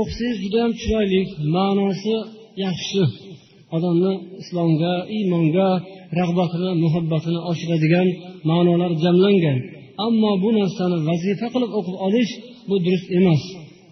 O'qisangiz 0.00 0.38
judayam 0.44 0.72
chiroyli 0.80 1.20
ma'nosi 1.56 2.16
yaxshi. 2.64 3.02
Odamni 3.76 4.12
islomga 4.42 4.94
iymonga 5.16 5.68
rag'batini 6.20 6.72
muhabbatini 6.84 7.40
oshiradigan 7.50 8.08
ma'nolar 8.50 8.92
jamlangan. 9.04 9.58
Ammo 10.06 10.32
bu 10.42 10.50
narsani 10.58 10.98
vazifa 11.08 11.46
qilib 11.54 11.72
o'qib 11.78 11.96
olish 12.06 12.32
bu 12.68 12.76
durust 12.84 13.08
emas. 13.18 13.42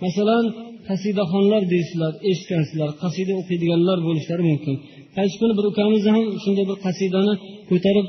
Masalan 0.04 0.44
qasidaxonlar 0.90 1.62
deysizlar 1.72 2.12
eshitgansizlar 2.30 2.90
qasida 3.02 3.32
o'qiydiganlar 3.40 3.98
bo'lishlari 4.06 4.42
mumkin. 4.50 4.74
Qaysi 5.16 5.34
kuni 5.40 5.52
bir 5.58 5.64
ukamiz 5.72 6.02
ham 6.14 6.24
shunday 6.42 6.64
bir 6.70 6.78
qasidani 6.86 7.34
ko'tarib 7.70 8.06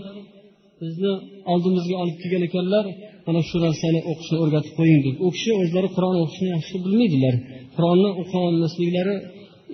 bizni 0.82 1.14
oldimizga 1.54 1.96
olib 2.04 2.18
kelgan 2.22 2.44
ekanlar 2.50 2.86
mana 3.28 3.42
shu 3.50 3.58
narsani 3.66 4.00
o'qishni 4.12 4.38
o'rgatib 4.44 4.74
qo'ying 4.80 5.02
deb. 5.08 5.16
U 5.26 5.28
kishi 5.36 5.52
o'zlari 5.62 5.90
qur'on 5.96 6.16
o'qishni 6.24 6.50
yaxshi 6.56 6.76
bilmaydilar. 6.86 7.36
Qur'onni 7.76 8.10
o'qiolmasliklari 8.22 9.16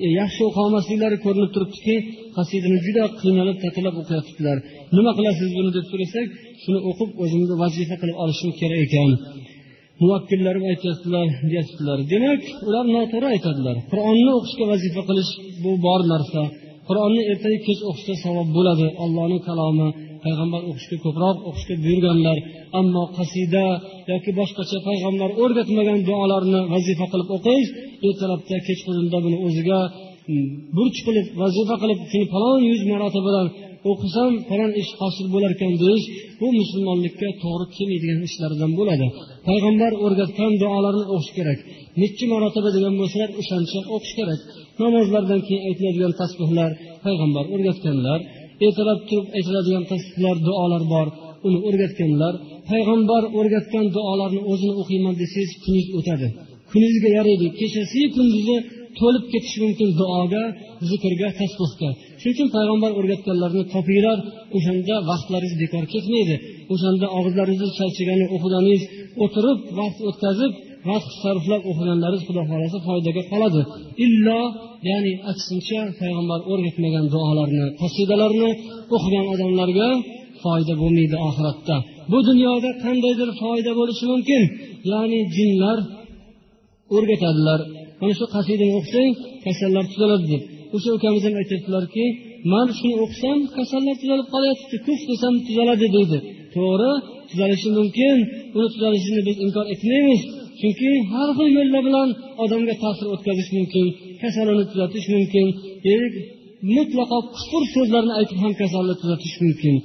e, 0.06 0.08
yaxshi 0.22 0.42
o'qiolmasliklari 0.50 1.18
ko'rinib 1.26 1.52
turibdiki 1.56 1.96
qasidani 2.38 2.78
juda 2.86 3.04
qiynalib 3.22 3.58
tatalab 3.64 3.96
o'qiyotibdilar 4.02 4.58
nima 4.98 5.12
qilasiz 5.18 5.50
buni 5.58 5.70
deb 5.78 5.86
so'rasak 5.92 6.28
shuni 6.64 6.80
o'qib 6.90 7.10
o'zimizni 7.24 7.56
vazifa 7.64 7.96
qilib 8.02 8.18
olishim 8.24 8.52
kerak 8.60 8.80
ekan. 8.88 9.12
Muvakkillarga 10.02 10.66
aytyaptilar 10.74 11.28
deyaptilar. 11.52 11.98
Demak 12.14 12.42
ular 12.68 12.86
noto'g'ri 12.96 13.28
aytadilar. 13.36 13.76
Qur'onni 13.92 14.32
o'qishga 14.38 14.66
vazifa 14.72 15.02
qilish 15.10 15.32
bu 15.64 15.72
bor 15.86 16.02
narsa. 16.14 16.42
Qur'onni 16.88 17.22
ertayu 17.32 17.58
kech 17.68 17.82
o'qishsa 17.90 18.14
savob 18.24 18.50
bo'ladi. 18.58 18.88
Ollohni 19.04 19.40
kalomi 19.48 19.88
payg'ambar 20.24 20.62
o'qishga 20.70 20.98
ko'proq 21.06 21.38
o'qishga 21.50 21.76
buyurganlar. 21.84 22.38
Ammo 22.80 23.04
qasida 23.18 23.66
yoki 24.12 24.32
boshqacha 24.40 24.78
payg'ambar 24.88 25.30
o'rgatmagan 25.44 26.00
duolarni 26.10 26.62
vazifa 26.74 27.06
qilib 27.12 27.30
o'qish 27.38 27.68
ertalabda 28.08 28.56
kechqurunda 28.68 29.18
buni 29.26 29.38
o'ziga 29.48 29.80
burch 30.78 31.00
qilib 31.08 31.28
vazifa 31.42 31.76
qilib 31.82 32.00
shuni 32.12 32.26
falon 32.34 32.60
yuz 32.70 32.82
marotabadan 32.92 33.48
o'qisam 33.92 34.32
falon 34.50 34.72
ish 34.82 34.92
hosil 35.02 35.28
bo'larkan 35.36 35.72
deyish 35.84 36.06
bu 36.40 36.48
musulmonlikka 36.60 37.28
to'g'ri 37.44 37.66
kelmaydigan 37.76 38.20
ishlardan 38.28 38.72
bo'ladi. 38.80 39.08
Payg'ambar 39.48 39.92
o'rgatgan 40.06 40.54
duolarni 40.62 41.06
o'qish 41.14 41.32
kerak. 41.38 41.60
Nechi 42.02 42.26
marotaba 42.34 42.70
degan 42.78 42.94
bo'lsalar 43.02 43.30
o'shancha 43.42 43.80
o'qish 43.96 44.14
kerak. 44.20 44.40
Namozlardan 44.84 45.42
keyin 45.48 45.64
aytiladigan 45.70 46.14
tasbehlar 46.22 46.72
payg'ambar 47.06 47.46
o'rgatganlar 47.54 48.20
ertalab 48.66 49.00
turib 49.10 49.28
aytiladigan 49.38 49.86
tasbehlar 49.92 50.38
duolar 50.48 50.84
bor 50.94 51.08
uni 51.48 51.60
o'rgatganlar. 51.68 52.34
Payg'ambar 52.72 53.24
o'rgatgan 53.38 53.86
duolarni 53.96 54.42
o'zini 54.52 54.74
o'qiyman 54.82 55.14
desangiz 55.22 55.52
kuningiz 55.64 55.90
o'tadi. 56.00 56.28
Kuningizga 56.72 57.10
yaraydi. 57.18 57.48
Kechasiyu 57.60 58.08
kunduzi 58.16 58.58
to'lib 59.00 59.24
ketishi 59.34 59.58
mumkin 59.66 59.90
duoga 60.00 60.44
zikrga 60.90 61.30
tasbehga 61.40 61.90
shuning 62.22 62.36
uchun 62.36 62.48
payg'ambar 62.56 62.92
o'rgatganlarini 63.00 63.66
topinglar 63.74 64.18
o'shanda 64.58 64.96
vaqtlaringiz 65.10 65.56
bekor 65.64 65.84
ketmaydi. 65.94 66.36
O'shanda 66.74 67.08
og'izlaringizni 67.18 67.74
charchagani 67.80 68.26
o'qiganingiz 68.36 68.84
o'tirib 69.24 69.60
vaqt 69.80 70.00
o'tkazib 70.10 70.52
vaqt 70.90 71.12
sarflab 71.24 71.62
o'qiganlaringiz 71.72 72.24
xudo 72.28 72.42
xohlasa 72.50 72.78
foydaga 72.88 73.24
qoladi. 73.32 73.62
Illo 74.06 74.42
ya'ni 74.90 75.14
aksincha 75.32 75.82
payg'ambar 76.00 76.40
o'rgatmagan 76.52 77.06
duolarni 77.14 77.66
qasidalarni 77.82 78.50
o'qigan 78.96 79.26
odamlarga 79.34 79.90
foyda 80.44 80.74
bo'lmaydi 80.82 81.18
oxiratda. 81.28 81.76
Bu 82.12 82.20
dunyoda 82.30 82.70
qandaydir 82.84 83.30
foyda 83.42 83.72
bo'lishi 83.80 84.06
mumkin? 84.14 84.42
Ya'ni 84.92 85.20
jinlar 85.36 85.78
o'rgatadilar. 86.96 87.60
Mana 88.02 88.14
shu 88.20 88.26
qasidani 88.36 88.74
o'qisang 88.80 89.12
kasallar 89.46 89.86
tuzaladi 89.92 90.26
deb. 90.34 90.44
O'sha 90.76 90.90
ukamiz 90.98 91.24
ham 91.28 91.36
aytyaptilarki 91.42 92.06
man 92.54 92.68
shuni 92.78 92.96
o'qisam 93.04 93.38
kasallar 93.58 93.96
tuzalib 94.02 94.28
qolyapti 94.34 94.76
kuf 94.86 95.00
desam 95.10 95.34
tuzaladi 95.48 95.88
deydi. 95.96 96.18
To'g'ri 96.56 96.92
tuzalishi 97.30 97.70
mumkin. 97.78 98.18
Uni 98.56 98.68
tuzalishini 98.74 99.22
biz 99.28 99.38
inkor 99.46 99.66
etmaymiz. 99.74 100.22
Chunki 100.60 100.90
har 101.12 101.30
xil 101.38 101.50
yo'llar 101.58 101.82
bilan 101.88 102.10
odamga 102.44 102.76
ta'sir 102.84 103.08
o'tkazish 103.14 103.50
mumkin 103.58 103.86
kasalini 104.22 104.66
tuzatish 104.72 105.08
mumkin. 105.16 105.46
Mutlaqo 106.76 107.18
kufr 107.36 107.64
so'zlarni 107.76 108.14
aytib 108.20 108.38
ham 108.44 108.54
kasalni 108.62 108.96
tuzatish 109.02 109.36
mumkin. 109.44 109.76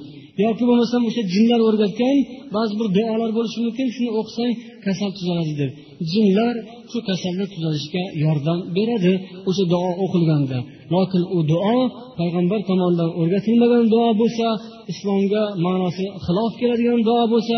Yoki 0.41 0.63
bo'lmasam 0.69 1.01
o'sha 1.09 1.21
jinlar 1.33 1.59
o'rgatgan 1.67 2.17
ba'zi 2.55 2.73
bir 2.79 2.87
duolar 2.97 3.31
bo'lishi 3.37 3.59
mumkin 3.65 3.87
shuni 3.95 4.11
o'qisang 4.19 4.51
kasal 4.85 5.09
tuzaladi 5.17 5.53
deb. 5.61 5.71
Jinlar 6.11 6.55
shu 6.91 6.99
kasalni 7.09 7.45
tuzalishga 7.53 8.03
yordam 8.23 8.59
beradi 8.77 9.13
o'sha 9.49 9.63
duo 9.73 9.91
o'qilganda. 10.03 10.57
Lokin 10.93 11.23
u 11.37 11.39
duo 11.51 11.79
payg'ambar 12.19 12.59
tomonidan 12.69 13.09
o'rgatilmagan 13.19 13.85
duo 13.93 14.09
bo'lsa 14.21 14.47
islomga 14.91 15.43
ma'nosi 15.65 16.05
xilof 16.25 16.51
keladigan 16.61 16.99
duo 17.09 17.23
bo'lsa 17.33 17.57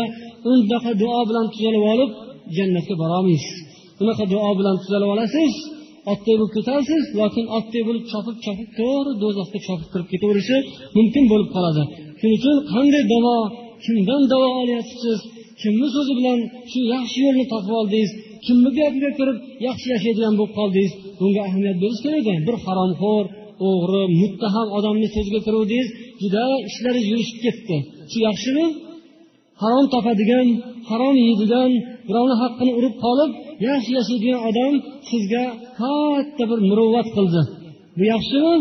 unaqa 0.50 0.90
duo 1.02 1.20
bilan 1.28 1.46
tuzalib 1.54 1.84
olib 1.92 2.10
jannatga 2.56 2.94
borolmaysiz. 3.02 3.56
Unaqa 4.02 4.24
duo 4.32 4.50
bilan 4.58 4.76
tuzalib 4.82 5.08
olasiz 5.14 5.54
otdek 6.12 6.36
bo'lib 6.38 6.52
ketasiz 6.56 7.04
lokin 7.20 7.44
otdek 7.58 7.82
bo'lib 7.88 8.04
chopib 8.12 8.36
chopib 8.44 8.68
to'g'ri 8.78 9.12
do'zaxga 9.22 9.58
chopib 9.66 9.88
kirib 9.92 10.08
ketaverishi 10.12 10.56
mumkin 10.96 11.24
bo'lib 11.32 11.50
qoladi. 11.56 11.84
Shuning 12.18 12.36
uchun 12.38 12.56
qanday 12.72 13.04
davo 13.12 13.36
kimdan 13.84 14.22
davo 14.32 14.48
olyapsiz 14.62 15.18
kimni 15.60 15.88
so'zi 15.94 16.12
bilan 16.18 16.38
shu 16.70 16.80
yaxshi 16.94 17.18
yo'lni 17.26 17.44
topib 17.52 17.74
oldingiz 17.80 18.10
kimni 18.46 18.70
gapiga 18.78 19.10
kirib 19.18 19.38
yaxshi 19.66 19.86
yashaydigan 19.94 20.34
bo'lib 20.38 20.52
qoldingiz 20.58 20.92
bunga 21.18 21.40
ahamiyat 21.48 21.76
berish 21.82 22.00
kerak 22.04 22.20
ekan 22.22 22.40
bir 22.48 22.56
haromxo'r 22.64 23.26
o'g'ri 23.68 24.02
muttaham 24.20 24.68
odamni 24.78 25.08
so'ziga 25.14 25.40
kiruvdingiz 25.46 25.88
juda 26.22 26.44
ishlari 26.68 27.00
yurishib 27.10 27.38
ketdi. 27.44 27.76
Shu 28.10 28.18
yaxshimi? 28.28 28.66
Harom 29.62 29.86
topadigan 29.94 30.48
harom 30.90 31.16
yeydigan 31.26 31.70
birovni 32.08 32.36
haqqini 32.42 32.72
urib 32.78 32.94
qolib 33.04 33.30
yaxshi 33.68 33.90
yashaydigan 33.98 34.40
odam 34.48 34.72
sizga 35.10 35.44
katta 35.78 36.44
bir 36.50 36.58
muruvvat 36.68 37.08
qildi. 37.16 37.42
Bu 37.98 38.04
yaxshimi? 38.12 38.54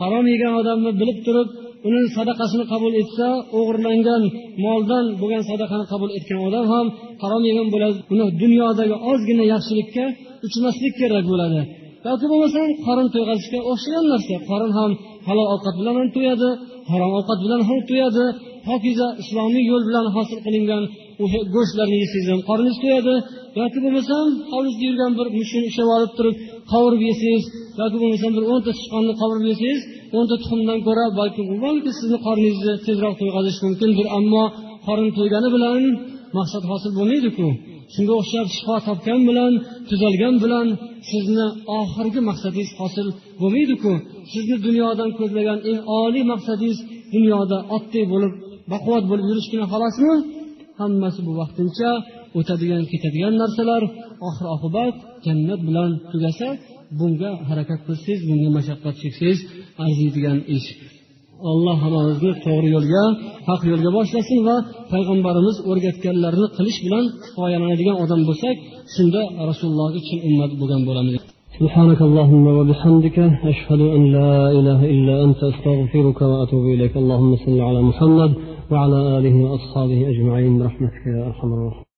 Harom 0.00 0.26
yegan 0.32 0.52
odamni 0.60 0.90
bilib 1.00 1.18
turib 1.26 1.48
uning 1.88 2.06
sadaqasini 2.16 2.64
qabul 2.72 2.92
etsa 3.02 3.26
o'g'irlangan 3.58 4.22
moldan 4.64 5.04
bo'lgan 5.20 5.42
sadaqani 5.50 5.84
qabul 5.92 6.10
etgan 6.18 6.40
odam 6.48 6.64
ham 6.72 6.86
harom 7.22 7.42
yegan 7.50 7.68
bo'ladi. 7.74 7.98
Uni 8.12 8.26
dunyodagi 8.42 8.96
ozgina 9.10 9.44
yaxshilikka 9.52 10.04
uchmaslik 10.46 10.94
kerak 11.00 11.24
bo'ladi. 11.32 11.60
Yoki 12.08 12.26
bo'lmasam 12.32 12.68
qorin 12.86 13.08
to'yg'azishga 13.14 13.60
o'xshagan 13.70 14.04
narsa. 14.12 14.34
Qorin 14.50 14.72
ham 14.78 14.90
halol 15.28 15.48
ovqat 15.54 15.74
bilan 15.80 15.94
ham 16.00 16.08
to'yadi 16.16 16.48
harom 16.92 17.12
ovqat 17.18 17.38
bilan 17.44 17.60
ham 17.68 17.80
to'yadi. 17.90 18.24
Pokiza 18.68 19.08
islomiy 19.22 19.64
yo'l 19.72 19.82
bilan 19.88 20.06
hosil 20.16 20.38
qilingan 20.46 20.82
go'shtlarni 21.54 21.96
yesangiz 22.02 22.28
ham 22.32 22.40
qorningiz 22.48 22.78
to'yadi. 22.84 23.14
Yoki 23.60 23.78
bo'lmasam 23.84 24.26
hovlizda 24.52 24.84
yurgan 24.88 25.12
bir 25.18 25.26
mushukni 25.38 25.66
ushlab 25.70 25.88
olib 25.96 26.12
turib 26.18 26.34
qovurib 26.72 27.02
yesangiz 27.10 27.44
yoki 27.80 27.96
bo'lmasam 28.02 28.30
bir 28.36 28.44
o'nta 28.52 28.70
sichqonni 28.78 29.12
qovurib 29.20 29.46
yesangiz 29.52 29.82
o'nta 30.16 30.34
tuxumdan 30.42 30.78
ko'ra 30.86 31.04
balki 31.20 31.42
balki 31.66 31.90
sizni 31.98 32.18
qorningizni 32.26 32.74
tezroq 32.86 33.14
to'yg'azishi 33.20 33.60
mumkindir 33.66 34.06
ammo 34.18 34.44
qorin 34.86 35.10
to'ygani 35.16 35.48
bilan 35.56 35.80
maqsad 36.38 36.64
hosil 36.70 36.92
bo'lmaydiku. 36.98 37.46
Shunga 37.94 38.14
o'xshab 38.20 38.46
shifo 38.56 38.76
topgan 38.88 39.20
bilan 39.28 39.52
tuzalgan 39.88 40.34
bilan 40.44 40.66
sizni 41.10 41.46
oxirgi 41.80 42.20
maqsadingiz 42.30 42.70
hosil 42.80 43.06
bo'lmaydiku. 43.40 43.92
Sizni 44.32 44.56
dunyodan 44.66 45.10
ko'zlagan 45.18 45.58
eng 45.70 45.80
oliy 46.00 46.24
maqsadingiz 46.32 46.78
dunyoda 47.14 47.58
otdek 47.76 48.04
bo'lib 48.12 48.32
baquvvat 48.72 49.04
bo'lib 49.10 49.26
yurishgina 49.30 49.66
xolosmi 49.72 50.14
hammasi 50.80 51.20
bu 51.26 51.32
vaqtincha 51.40 51.90
o'tadigan 52.38 52.82
ketadigan 52.92 53.34
narsalar 53.42 53.82
oxir 54.28 54.46
oqibat 54.56 54.94
jannat 55.26 55.60
bilan 55.68 55.90
tugasa 56.12 56.48
bunga 56.98 57.30
harakat 57.48 57.80
qilsangiz 57.86 58.20
bunga 58.28 58.50
mashaqqat 58.58 58.94
cheksangiz 59.02 59.40
arziydigan 59.85 60.37
ish 60.57 60.67
alloh 61.51 61.77
hammamizni 61.83 62.31
to'g'ri 62.45 62.69
yo'lga 62.75 63.03
haq 63.49 63.61
yo'lga 63.71 63.89
boshlasin 63.97 64.39
va 64.47 64.55
payg'ambarimiz 64.93 65.57
o'rgatganlarini 65.69 66.47
qilish 66.57 66.79
bilan 66.85 67.05
kifoyalanadigan 67.23 67.95
odam 68.03 68.21
bo'lsak 68.29 68.55
shunda 68.95 69.21
rasulullohga 69.49 69.99
chin 70.07 70.19
ummat 70.29 70.51
bo'lgan 70.59 70.83
bo'lamiz 70.89 71.21
سبحانك 71.59 71.99
اللهم 72.09 72.45
وبحمدك 72.57 73.17
أشهد 73.51 73.81
أن 73.95 74.01
لا 74.17 74.35
إله 74.59 74.79
إلا 74.93 75.15
أنت 75.25 75.41
أستغفرك 75.51 76.19
وأتوب 76.31 76.65
إليك 76.75 76.93
اللهم 77.01 77.31
صل 77.45 77.57
على 77.67 77.79
محمد 77.89 78.31
وعلى 78.71 78.99
آله 79.17 79.35
وأصحابه 79.45 79.99
أجمعين 80.11 80.53
برحمتك 80.59 81.03
يا 81.13 81.21
أرحم 81.29 81.49
الراحمين 81.53 81.88